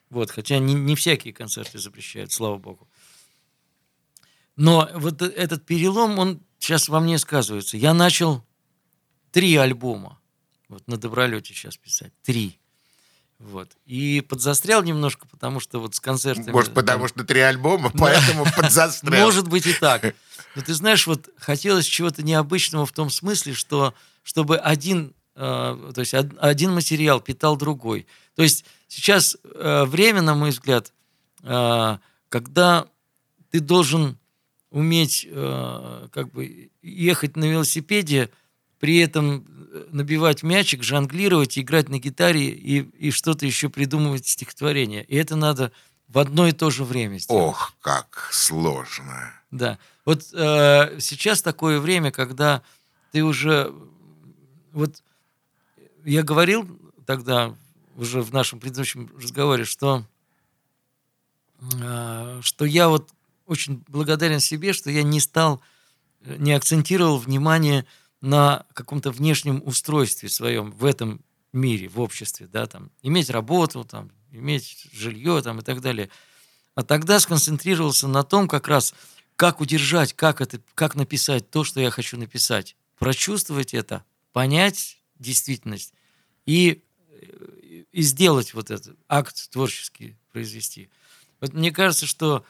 Вот, 0.09 0.29
хотя 0.29 0.59
не, 0.59 0.73
не 0.73 0.95
всякие 0.95 1.33
концерты 1.33 1.79
запрещают, 1.79 2.31
слава 2.31 2.57
богу. 2.57 2.87
Но 4.55 4.89
вот 4.93 5.21
этот 5.21 5.65
перелом, 5.65 6.19
он 6.19 6.41
сейчас 6.59 6.89
во 6.89 6.99
мне 6.99 7.17
сказывается. 7.17 7.77
Я 7.77 7.93
начал 7.93 8.45
три 9.31 9.55
альбома, 9.55 10.19
вот 10.67 10.87
на 10.87 10.97
Добролете 10.97 11.53
сейчас 11.53 11.77
писать, 11.77 12.13
три. 12.21 12.60
Вот. 13.41 13.69
И 13.85 14.21
подзастрял 14.21 14.83
немножко, 14.83 15.27
потому 15.27 15.59
что 15.59 15.79
вот 15.79 15.95
с 15.95 15.99
концертами... 15.99 16.51
Может, 16.51 16.73
потому 16.73 17.07
что 17.07 17.23
три 17.23 17.39
альбома, 17.39 17.91
поэтому 17.97 18.45
подзастрял. 18.55 19.25
Может 19.25 19.47
быть 19.47 19.65
и 19.65 19.73
так. 19.73 20.13
Но 20.55 20.61
ты 20.61 20.73
знаешь, 20.73 21.07
вот 21.07 21.29
хотелось 21.37 21.85
чего-то 21.85 22.23
необычного 22.23 22.85
в 22.85 22.91
том 22.91 23.09
смысле, 23.09 23.53
что 23.53 23.93
чтобы 24.23 24.57
один, 24.57 25.13
э, 25.35 25.91
то 25.93 25.99
есть 25.99 26.13
один 26.13 26.73
материал 26.73 27.19
питал 27.19 27.57
другой. 27.57 28.05
То 28.35 28.43
есть 28.43 28.65
сейчас 28.87 29.37
э, 29.43 29.85
время, 29.85 30.21
на 30.21 30.35
мой 30.35 30.51
взгляд, 30.51 30.93
э, 31.43 31.97
когда 32.29 32.87
ты 33.49 33.59
должен 33.59 34.17
уметь 34.69 35.27
как 36.13 36.31
бы 36.31 36.71
ехать 36.81 37.35
на 37.35 37.43
велосипеде, 37.43 38.29
при 38.81 38.97
этом 38.97 39.45
э, 39.47 39.60
набивать 39.91 40.43
мячик, 40.43 40.83
жонглировать, 40.83 41.57
играть 41.57 41.89
на 41.89 41.99
гитаре 41.99 42.49
и, 42.49 42.79
и 42.97 43.11
что-то 43.11 43.45
еще 43.45 43.69
придумывать 43.69 44.27
стихотворение. 44.27 45.03
И 45.03 45.15
это 45.15 45.35
надо 45.35 45.71
в 46.07 46.19
одно 46.19 46.47
и 46.47 46.51
то 46.51 46.69
же 46.69 46.83
время 46.83 47.17
сделать. 47.19 47.43
Ох, 47.43 47.73
как 47.81 48.29
сложно. 48.31 49.33
Да. 49.49 49.79
Вот 50.05 50.23
э, 50.33 50.99
сейчас 50.99 51.41
такое 51.41 51.79
время, 51.79 52.11
когда 52.11 52.61
ты 53.11 53.23
уже... 53.23 53.73
Вот 54.73 55.01
я 56.03 56.23
говорил 56.23 56.67
тогда, 57.05 57.55
уже 57.95 58.21
в 58.21 58.33
нашем 58.33 58.59
предыдущем 58.59 59.11
разговоре, 59.17 59.63
что, 59.63 60.05
э, 61.81 62.39
что 62.41 62.65
я 62.65 62.89
вот 62.89 63.09
очень 63.45 63.83
благодарен 63.87 64.39
себе, 64.39 64.73
что 64.73 64.89
я 64.89 65.03
не 65.03 65.19
стал, 65.19 65.61
э, 66.21 66.35
не 66.37 66.53
акцентировал 66.53 67.17
внимание 67.17 67.85
на 68.21 68.65
каком-то 68.73 69.11
внешнем 69.11 69.61
устройстве 69.65 70.29
своем 70.29 70.71
в 70.71 70.85
этом 70.85 71.21
мире, 71.53 71.87
в 71.87 71.99
обществе, 71.99 72.47
да, 72.47 72.67
там, 72.67 72.91
иметь 73.01 73.29
работу, 73.29 73.83
там, 73.83 74.11
иметь 74.31 74.87
жилье, 74.93 75.41
там, 75.41 75.59
и 75.59 75.63
так 75.63 75.81
далее. 75.81 76.09
А 76.75 76.83
тогда 76.83 77.19
сконцентрировался 77.19 78.07
на 78.07 78.23
том, 78.23 78.47
как 78.47 78.67
раз, 78.67 78.93
как 79.35 79.59
удержать, 79.59 80.13
как 80.13 80.39
это, 80.39 80.61
как 80.75 80.95
написать 80.95 81.49
то, 81.49 81.63
что 81.63 81.81
я 81.81 81.91
хочу 81.91 82.17
написать, 82.17 82.75
прочувствовать 82.97 83.73
это, 83.73 84.05
понять 84.31 84.99
действительность 85.19 85.93
и, 86.45 86.83
и 87.91 88.01
сделать 88.01 88.53
вот 88.53 88.71
этот 88.71 88.97
акт 89.09 89.49
творческий 89.49 90.15
произвести. 90.31 90.89
Вот 91.41 91.53
мне 91.53 91.71
кажется, 91.71 92.05
что 92.05 92.45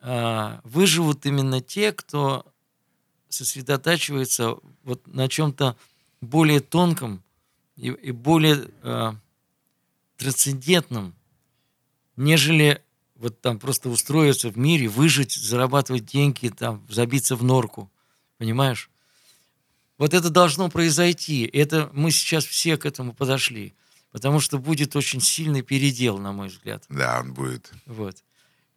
э, 0.00 0.60
выживут 0.62 1.26
именно 1.26 1.60
те, 1.60 1.92
кто 1.92 2.46
сосредотачивается 3.36 4.56
вот 4.82 5.06
на 5.06 5.28
чем-то 5.28 5.76
более 6.20 6.60
тонком 6.60 7.22
и, 7.76 7.88
и 7.88 8.10
более 8.10 8.68
э, 8.82 9.12
трансцендентном, 10.16 11.14
нежели 12.16 12.82
вот 13.14 13.40
там 13.40 13.58
просто 13.58 13.88
устроиться 13.88 14.50
в 14.50 14.58
мире, 14.58 14.88
выжить, 14.88 15.32
зарабатывать 15.32 16.06
деньги, 16.06 16.48
там, 16.48 16.86
забиться 16.88 17.36
в 17.36 17.44
норку. 17.44 17.90
Понимаешь? 18.38 18.90
Вот 19.98 20.12
это 20.12 20.28
должно 20.28 20.68
произойти. 20.68 21.48
Это 21.52 21.90
мы 21.94 22.10
сейчас 22.10 22.44
все 22.44 22.76
к 22.76 22.84
этому 22.84 23.14
подошли. 23.14 23.74
Потому 24.12 24.40
что 24.40 24.58
будет 24.58 24.96
очень 24.96 25.20
сильный 25.20 25.62
передел, 25.62 26.18
на 26.18 26.32
мой 26.32 26.48
взгляд. 26.48 26.84
Да, 26.88 27.20
он 27.20 27.32
будет. 27.32 27.72
Вот. 27.86 28.22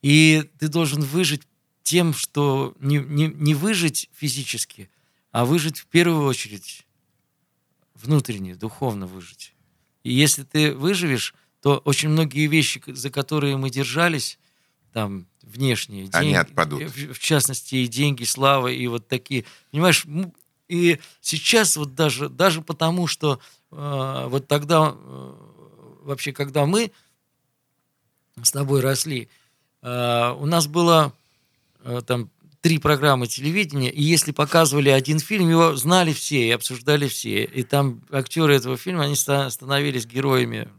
И 0.02 0.50
ты 0.60 0.68
должен 0.70 1.02
выжить 1.02 1.44
тем, 1.90 2.14
что 2.14 2.76
не, 2.80 2.98
не, 3.00 3.26
не 3.30 3.56
выжить 3.56 4.12
физически, 4.14 4.92
а 5.32 5.44
выжить 5.44 5.80
в 5.80 5.88
первую 5.88 6.28
очередь 6.28 6.86
внутренне, 7.96 8.54
духовно 8.54 9.08
выжить. 9.08 9.56
И 10.04 10.14
если 10.14 10.44
ты 10.44 10.76
выживешь, 10.76 11.34
то 11.64 11.80
очень 11.86 12.10
многие 12.10 12.46
вещи, 12.46 12.80
за 12.86 13.10
которые 13.10 13.58
мы 13.58 13.72
держались, 13.72 14.38
там, 14.94 15.26
внешние, 15.42 16.10
Они 16.12 16.28
деньги, 16.28 16.38
отпадут. 16.38 16.84
В, 16.84 17.18
частности, 17.18 17.78
и 17.78 17.88
деньги, 17.88 18.24
слава, 18.24 18.68
и 18.68 18.86
вот 18.86 19.08
такие. 19.08 19.46
Понимаешь, 19.72 20.06
и 20.68 21.00
сейчас 21.22 21.76
вот 21.76 21.96
даже, 21.96 22.30
даже 22.30 22.62
потому, 22.62 23.08
что 23.08 23.40
э, 23.72 24.26
вот 24.28 24.48
тогда, 24.48 24.96
э, 24.96 25.34
вообще, 26.04 26.34
когда 26.34 26.68
мы 26.68 26.92
с 28.44 28.52
тобой 28.52 28.82
росли, 28.82 29.28
э, 29.82 30.36
у 30.38 30.46
нас 30.46 30.68
было 30.68 31.16
там 32.06 32.30
три 32.62 32.78
программы 32.78 33.28
телевидения, 33.28 33.90
и 33.90 34.02
если 34.02 34.32
показывали 34.32 34.90
один 34.90 35.20
фильм, 35.20 35.50
его 35.50 35.76
знали 35.76 36.14
все 36.14 36.48
и 36.48 36.52
обсуждали 36.52 37.08
все. 37.08 37.46
И 37.46 37.64
там 37.64 38.02
актеры 38.12 38.56
этого 38.56 38.78
фильма, 38.78 39.06
они 39.06 39.16
становились 39.16 40.06
героями 40.06 40.70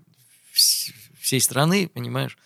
всей 0.53 1.41
страны, 1.41 1.89
понимаешь? 1.89 2.37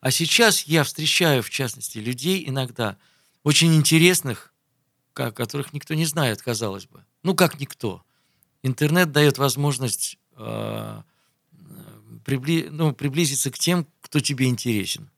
А 0.00 0.10
сейчас 0.10 0.64
я 0.64 0.84
встречаю, 0.84 1.42
в 1.42 1.48
частности, 1.48 1.98
людей 1.98 2.44
иногда 2.46 2.98
очень 3.42 3.74
интересных, 3.74 4.52
которых 5.14 5.72
никто 5.72 5.94
не 5.94 6.04
знает, 6.04 6.42
казалось 6.42 6.86
бы. 6.86 7.04
Ну, 7.22 7.34
как 7.34 7.60
никто. 7.60 8.02
Интернет 8.62 9.12
дает 9.12 9.38
возможность 9.38 10.18
э, 10.36 11.02
прибли, 12.24 12.68
ну, 12.70 12.92
приблизиться 12.92 13.50
к 13.50 13.58
тем, 13.58 13.86
кто 14.00 14.20
тебе 14.20 14.46
интересен. 14.46 15.10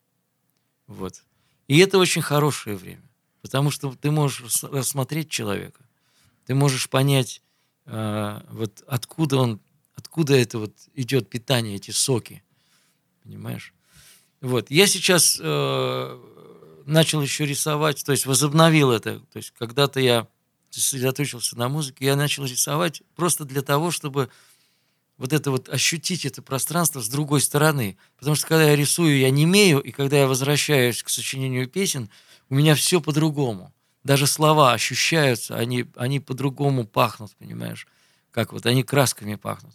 Вот. 0.86 1.22
И 1.68 1.78
это 1.78 1.98
очень 1.98 2.22
хорошее 2.22 2.76
время. 2.76 3.02
Потому 3.42 3.70
что 3.70 3.94
ты 3.94 4.10
можешь 4.10 4.62
рассмотреть 4.62 5.30
человека, 5.30 5.84
ты 6.46 6.54
можешь 6.54 6.88
понять, 6.88 7.42
э, 7.86 8.40
вот 8.50 8.82
откуда 8.86 9.36
он, 9.36 9.60
откуда 9.94 10.34
это 10.34 10.58
вот 10.58 10.72
идет 10.94 11.28
питание, 11.28 11.76
эти 11.76 11.92
соки, 11.92 12.42
понимаешь? 13.22 13.72
Вот. 14.40 14.70
Я 14.70 14.86
сейчас 14.86 15.38
э, 15.40 16.20
начал 16.86 17.22
еще 17.22 17.46
рисовать, 17.46 18.04
то 18.04 18.12
есть 18.12 18.26
возобновил 18.26 18.90
это. 18.90 19.20
То 19.32 19.36
есть 19.36 19.52
когда-то 19.52 20.00
я 20.00 20.26
сосредоточился 20.70 21.56
на 21.56 21.68
музыке, 21.68 22.04
я 22.04 22.16
начал 22.16 22.44
рисовать 22.44 23.02
просто 23.14 23.44
для 23.44 23.62
того, 23.62 23.90
чтобы 23.90 24.28
вот 25.18 25.32
это 25.32 25.50
вот 25.50 25.68
ощутить 25.68 26.24
это 26.24 26.42
пространство 26.42 27.00
с 27.00 27.08
другой 27.08 27.40
стороны. 27.40 27.96
Потому 28.18 28.36
что 28.36 28.46
когда 28.46 28.64
я 28.64 28.76
рисую, 28.76 29.18
я 29.18 29.30
не 29.30 29.44
имею, 29.44 29.80
и 29.80 29.90
когда 29.90 30.18
я 30.18 30.26
возвращаюсь 30.26 31.02
к 31.02 31.08
сочинению 31.08 31.68
песен– 31.68 32.10
у 32.48 32.54
меня 32.54 32.74
все 32.74 33.00
по-другому. 33.00 33.72
Даже 34.04 34.26
слова 34.26 34.72
ощущаются, 34.72 35.56
они, 35.56 35.86
они 35.96 36.20
по-другому 36.20 36.86
пахнут, 36.86 37.34
понимаешь? 37.36 37.86
Как 38.30 38.52
вот 38.52 38.66
они 38.66 38.84
красками 38.84 39.34
пахнут. 39.34 39.74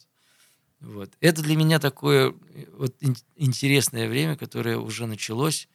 Вот. 0.80 1.12
Это 1.20 1.42
для 1.42 1.56
меня 1.56 1.80
такое 1.80 2.34
вот 2.74 2.96
интересное 3.36 4.08
время, 4.08 4.36
которое 4.36 4.78
уже 4.78 5.06
началось. 5.06 5.68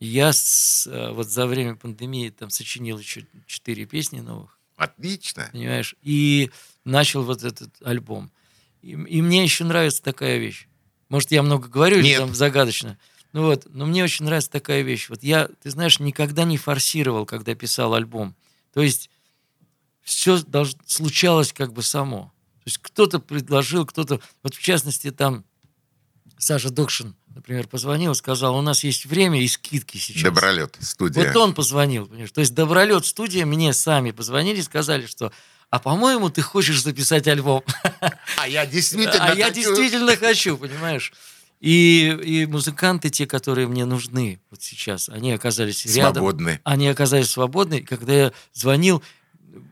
Я 0.00 0.32
с, 0.32 0.86
э, 0.86 1.12
вот 1.12 1.28
за 1.28 1.46
время 1.46 1.76
пандемии 1.76 2.28
там 2.28 2.50
сочинил 2.50 2.98
еще 2.98 3.26
четыре 3.46 3.86
песни 3.86 4.20
новых. 4.20 4.58
Отлично. 4.76 5.48
Понимаешь? 5.52 5.96
И 6.02 6.50
начал 6.84 7.22
вот 7.22 7.42
этот 7.42 7.70
альбом. 7.82 8.30
И, 8.84 8.90
и 8.90 9.22
мне 9.22 9.42
еще 9.42 9.64
нравится 9.64 10.02
такая 10.02 10.36
вещь. 10.36 10.68
Может, 11.08 11.30
я 11.30 11.42
много 11.42 11.68
говорю 11.68 11.96
Нет. 11.96 12.04
или 12.04 12.16
там 12.18 12.34
загадочно. 12.34 12.98
Ну 13.32 13.46
вот, 13.46 13.66
но 13.70 13.86
мне 13.86 14.04
очень 14.04 14.26
нравится 14.26 14.50
такая 14.50 14.82
вещь. 14.82 15.08
Вот 15.08 15.22
я, 15.22 15.48
ты 15.62 15.70
знаешь, 15.70 16.00
никогда 16.00 16.44
не 16.44 16.58
форсировал, 16.58 17.24
когда 17.24 17.54
писал 17.54 17.94
альбом. 17.94 18.36
То 18.74 18.82
есть 18.82 19.08
все 20.02 20.36
долж... 20.42 20.74
случалось 20.86 21.54
как 21.54 21.72
бы 21.72 21.82
само. 21.82 22.32
То 22.58 22.62
есть 22.66 22.78
кто-то 22.78 23.20
предложил, 23.20 23.86
кто-то... 23.86 24.20
Вот 24.42 24.54
в 24.54 24.60
частности 24.60 25.10
там 25.10 25.44
Саша 26.36 26.68
Докшин, 26.68 27.16
например, 27.28 27.66
позвонил, 27.68 28.14
сказал, 28.14 28.54
у 28.54 28.60
нас 28.60 28.84
есть 28.84 29.06
время 29.06 29.42
и 29.42 29.48
скидки 29.48 29.96
сейчас. 29.96 30.22
Добролет, 30.24 30.76
студия. 30.80 31.26
Вот 31.26 31.36
он 31.36 31.54
позвонил, 31.54 32.06
понимаешь. 32.06 32.32
То 32.32 32.42
есть 32.42 32.54
Добролет, 32.54 33.06
студия, 33.06 33.46
мне 33.46 33.72
сами 33.72 34.10
позвонили, 34.10 34.60
сказали, 34.60 35.06
что 35.06 35.32
а 35.74 35.80
по-моему, 35.80 36.30
ты 36.30 36.40
хочешь 36.40 36.80
записать 36.80 37.26
альбом. 37.26 37.64
А 38.36 38.46
я 38.46 38.64
действительно 38.64 39.24
А 39.24 39.28
хочу. 39.28 39.38
я 39.38 39.50
действительно 39.50 40.16
хочу, 40.16 40.56
понимаешь. 40.56 41.12
И, 41.60 42.16
и 42.22 42.46
музыканты, 42.46 43.10
те, 43.10 43.26
которые 43.26 43.66
мне 43.66 43.84
нужны 43.84 44.40
вот 44.50 44.62
сейчас, 44.62 45.08
они 45.08 45.32
оказались 45.32 45.84
рядом. 45.86 46.22
Свободны. 46.22 46.60
Они 46.62 46.86
оказались 46.86 47.30
свободны. 47.30 47.80
Когда 47.82 48.12
я 48.12 48.32
звонил, 48.52 49.02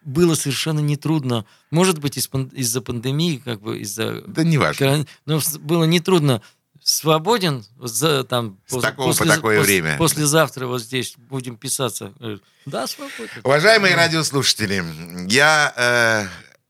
было 0.03 0.35
совершенно 0.35 0.81
нетрудно. 0.81 1.45
Может 1.71 2.01
быть, 2.01 2.17
из, 2.17 2.29
из-за 2.53 2.81
пандемии, 2.81 3.37
как 3.37 3.61
бы 3.61 3.79
из-за... 3.79 4.23
Да 4.23 4.43
не 4.43 4.59
важно. 4.59 5.07
Но 5.25 5.41
было 5.61 5.85
нетрудно 5.85 6.43
свободен 6.85 7.65
за, 7.79 8.25
там, 8.25 8.59
С 8.67 8.73
после, 8.73 8.91
такого 8.91 9.07
после, 9.09 9.27
по 9.27 9.35
такое 9.35 9.59
после, 9.59 9.81
время. 9.83 9.99
Послезавтра 9.99 10.67
вот 10.67 10.83
здесь 10.83 11.15
будем 11.17 11.57
писаться. 11.57 12.13
Да, 12.67 12.87
свободен. 12.87 13.41
Уважаемые 13.45 13.95
да. 13.95 14.03
радиослушатели, 14.03 14.85
я, 15.29 15.73
э, 15.77 16.27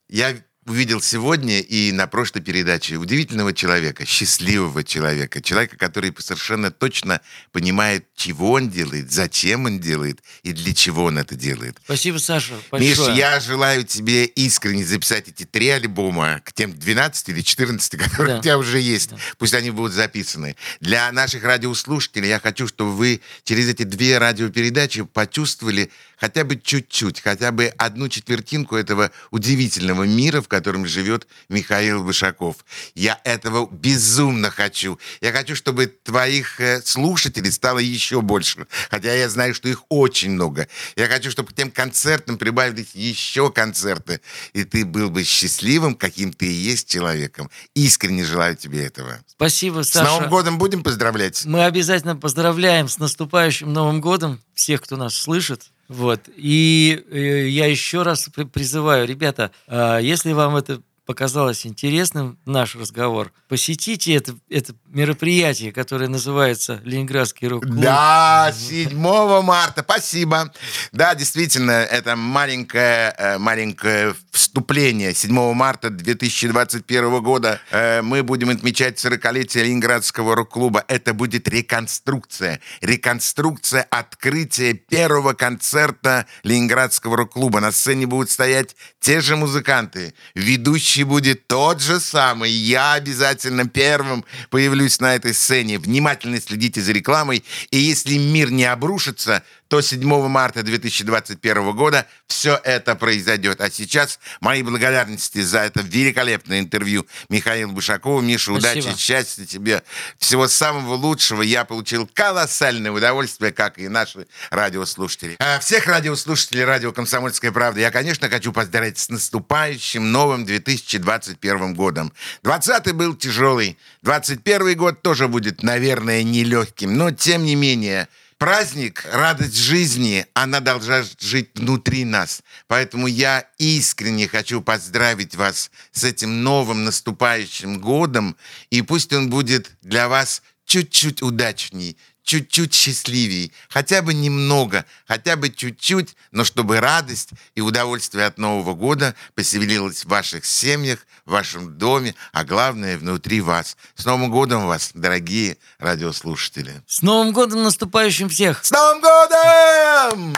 я 0.08 0.36
увидел 0.66 1.00
сегодня 1.00 1.60
и 1.60 1.90
на 1.92 2.06
прошлой 2.06 2.40
передаче 2.40 2.96
удивительного 2.96 3.52
человека, 3.52 4.06
счастливого 4.06 4.84
человека, 4.84 5.42
человека, 5.42 5.76
который 5.76 6.14
совершенно 6.18 6.70
точно 6.70 7.20
понимает, 7.50 8.06
чего 8.14 8.52
он 8.52 8.70
делает, 8.70 9.10
зачем 9.10 9.64
он 9.64 9.80
делает 9.80 10.20
и 10.42 10.52
для 10.52 10.72
чего 10.72 11.04
он 11.04 11.18
это 11.18 11.34
делает. 11.34 11.78
Спасибо, 11.84 12.18
Саша. 12.18 12.54
Большое. 12.70 12.90
Миш, 12.90 13.18
я 13.18 13.40
желаю 13.40 13.84
тебе 13.84 14.24
искренне 14.24 14.84
записать 14.84 15.28
эти 15.28 15.44
три 15.44 15.68
альбома 15.68 16.40
к 16.44 16.52
тем 16.52 16.72
12 16.72 17.28
или 17.30 17.40
14, 17.40 17.96
которые 17.98 18.34
да. 18.34 18.38
у 18.38 18.42
тебя 18.42 18.58
уже 18.58 18.80
есть. 18.80 19.10
Да. 19.10 19.16
Пусть 19.38 19.54
они 19.54 19.70
будут 19.70 19.92
записаны. 19.92 20.56
Для 20.80 21.10
наших 21.10 21.42
радиослушателей 21.42 22.28
я 22.28 22.38
хочу, 22.38 22.68
чтобы 22.68 22.92
вы 22.92 23.20
через 23.42 23.68
эти 23.68 23.82
две 23.82 24.18
радиопередачи 24.18 25.02
почувствовали 25.02 25.90
хотя 26.22 26.44
бы 26.44 26.54
чуть-чуть, 26.54 27.20
хотя 27.20 27.50
бы 27.50 27.74
одну 27.76 28.08
четвертинку 28.08 28.76
этого 28.76 29.10
удивительного 29.32 30.04
мира, 30.04 30.40
в 30.40 30.46
котором 30.46 30.86
живет 30.86 31.26
Михаил 31.48 32.04
Вышаков. 32.04 32.64
Я 32.94 33.20
этого 33.24 33.68
безумно 33.68 34.48
хочу. 34.52 35.00
Я 35.20 35.32
хочу, 35.32 35.56
чтобы 35.56 35.88
твоих 35.88 36.60
э, 36.60 36.80
слушателей 36.84 37.50
стало 37.50 37.80
еще 37.80 38.20
больше, 38.20 38.68
хотя 38.88 39.12
я 39.12 39.28
знаю, 39.28 39.52
что 39.52 39.68
их 39.68 39.82
очень 39.88 40.30
много. 40.30 40.68
Я 40.94 41.08
хочу, 41.08 41.28
чтобы 41.28 41.48
к 41.48 41.54
тем 41.54 41.72
концертам 41.72 42.38
прибавились 42.38 42.94
еще 42.94 43.50
концерты, 43.50 44.20
и 44.52 44.62
ты 44.62 44.84
был 44.84 45.10
бы 45.10 45.24
счастливым, 45.24 45.96
каким 45.96 46.32
ты 46.32 46.46
и 46.46 46.52
есть 46.52 46.88
человеком. 46.88 47.50
Искренне 47.74 48.24
желаю 48.24 48.54
тебе 48.54 48.86
этого. 48.86 49.18
Спасибо, 49.26 49.82
Саша. 49.82 50.06
С 50.06 50.08
Новым 50.08 50.30
годом 50.30 50.58
будем 50.58 50.84
поздравлять? 50.84 51.44
Мы 51.46 51.64
обязательно 51.64 52.14
поздравляем 52.14 52.88
с 52.88 52.98
наступающим 52.98 53.72
Новым 53.72 54.00
годом 54.00 54.40
всех, 54.54 54.82
кто 54.82 54.96
нас 54.96 55.16
слышит. 55.16 55.72
Вот. 55.92 56.20
И 56.36 57.04
э, 57.10 57.48
я 57.48 57.66
еще 57.66 58.02
раз 58.02 58.30
призываю, 58.52 59.06
ребята, 59.06 59.50
э, 59.66 59.98
если 60.02 60.32
вам 60.32 60.56
это 60.56 60.80
показалось 61.06 61.66
интересным 61.66 62.38
наш 62.46 62.76
разговор, 62.76 63.32
посетите 63.48 64.14
это, 64.14 64.36
это 64.48 64.74
мероприятие, 64.86 65.72
которое 65.72 66.08
называется 66.08 66.80
Ленинградский 66.84 67.48
рок-клуб. 67.48 67.74
Да, 67.74 68.52
7 68.54 68.96
марта, 69.42 69.82
спасибо. 69.82 70.52
Да, 70.92 71.14
действительно, 71.14 71.72
это 71.72 72.14
маленькое, 72.14 73.14
э, 73.18 73.38
маленькое 73.38 74.14
вступление. 74.30 75.12
7 75.12 75.52
марта 75.54 75.90
2021 75.90 77.20
года 77.20 77.60
э, 77.70 78.02
мы 78.02 78.22
будем 78.22 78.50
отмечать 78.50 79.04
40-летие 79.04 79.64
Ленинградского 79.64 80.36
рок-клуба. 80.36 80.84
Это 80.86 81.14
будет 81.14 81.48
реконструкция. 81.48 82.60
Реконструкция 82.80 83.86
открытия 83.90 84.74
первого 84.74 85.32
концерта 85.32 86.26
Ленинградского 86.44 87.16
рок-клуба. 87.16 87.60
На 87.60 87.72
сцене 87.72 88.06
будут 88.06 88.30
стоять 88.30 88.76
те 89.00 89.20
же 89.20 89.36
музыканты, 89.36 90.14
ведущие 90.34 90.91
ведущий 90.92 91.04
будет 91.04 91.46
тот 91.46 91.80
же 91.80 92.00
самый. 92.00 92.50
Я 92.50 92.94
обязательно 92.94 93.66
первым 93.66 94.24
появлюсь 94.50 95.00
на 95.00 95.14
этой 95.14 95.34
сцене. 95.34 95.78
Внимательно 95.78 96.40
следите 96.40 96.80
за 96.80 96.92
рекламой. 96.92 97.44
И 97.70 97.78
если 97.78 98.18
мир 98.18 98.50
не 98.50 98.64
обрушится, 98.64 99.42
то 99.72 99.80
7 99.80 100.28
марта 100.28 100.62
2021 100.62 101.72
года 101.74 102.06
все 102.26 102.60
это 102.62 102.94
произойдет. 102.94 103.62
А 103.62 103.70
сейчас 103.70 104.18
мои 104.42 104.62
благодарности 104.62 105.40
за 105.40 105.60
это 105.60 105.80
великолепное 105.80 106.60
интервью 106.60 107.06
Михаилу 107.30 107.72
Бушакову. 107.72 108.20
Миша, 108.20 108.54
Спасибо. 108.54 108.88
удачи, 108.88 108.98
счастья 108.98 109.46
тебе, 109.46 109.82
всего 110.18 110.46
самого 110.46 110.92
лучшего. 110.92 111.40
Я 111.40 111.64
получил 111.64 112.06
колоссальное 112.06 112.92
удовольствие, 112.92 113.50
как 113.50 113.78
и 113.78 113.88
наши 113.88 114.26
радиослушатели. 114.50 115.36
А 115.38 115.58
всех 115.58 115.86
радиослушателей 115.86 116.64
радио 116.64 116.92
«Комсомольская 116.92 117.50
правда» 117.50 117.80
я, 117.80 117.90
конечно, 117.90 118.28
хочу 118.28 118.52
поздравить 118.52 118.98
с 118.98 119.08
наступающим 119.08 120.12
новым 120.12 120.44
2021 120.44 121.72
годом. 121.72 122.12
20 122.42 122.92
был 122.92 123.14
тяжелый, 123.14 123.78
21 124.02 124.76
год 124.76 125.00
тоже 125.00 125.28
будет, 125.28 125.62
наверное, 125.62 126.22
нелегким, 126.22 126.94
но 126.94 127.10
тем 127.10 127.44
не 127.44 127.54
менее– 127.54 128.08
праздник, 128.42 129.06
радость 129.12 129.56
жизни, 129.56 130.26
она 130.34 130.58
должна 130.58 131.04
жить 131.20 131.50
внутри 131.54 132.04
нас. 132.04 132.42
Поэтому 132.66 133.06
я 133.06 133.46
искренне 133.58 134.26
хочу 134.26 134.60
поздравить 134.60 135.36
вас 135.36 135.70
с 135.92 136.02
этим 136.02 136.42
новым 136.42 136.82
наступающим 136.82 137.80
годом. 137.80 138.36
И 138.70 138.82
пусть 138.82 139.12
он 139.12 139.30
будет 139.30 139.70
для 139.80 140.08
вас 140.08 140.42
чуть-чуть 140.64 141.22
удачней, 141.22 141.96
чуть-чуть 142.22 142.74
счастливее, 142.74 143.50
хотя 143.68 144.02
бы 144.02 144.14
немного, 144.14 144.84
хотя 145.06 145.36
бы 145.36 145.50
чуть-чуть, 145.50 146.16
но 146.30 146.44
чтобы 146.44 146.80
радость 146.80 147.30
и 147.54 147.60
удовольствие 147.60 148.26
от 148.26 148.38
Нового 148.38 148.74
года 148.74 149.14
поселилось 149.34 150.04
в 150.04 150.08
ваших 150.08 150.44
семьях, 150.44 151.06
в 151.24 151.32
вашем 151.32 151.78
доме, 151.78 152.14
а 152.32 152.44
главное, 152.44 152.98
внутри 152.98 153.40
вас. 153.40 153.76
С 153.94 154.04
Новым 154.04 154.30
годом 154.30 154.66
вас, 154.66 154.90
дорогие 154.94 155.58
радиослушатели! 155.78 156.82
С 156.86 157.02
Новым 157.02 157.32
годом 157.32 157.62
наступающим 157.62 158.28
всех! 158.28 158.64
С 158.64 158.70
Новым 158.70 159.00
годом! 159.00 160.34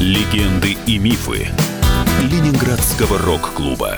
Легенды 0.00 0.76
и 0.86 0.98
мифы 0.98 1.50
Ленинградского 2.20 3.18
рок-клуба. 3.18 3.96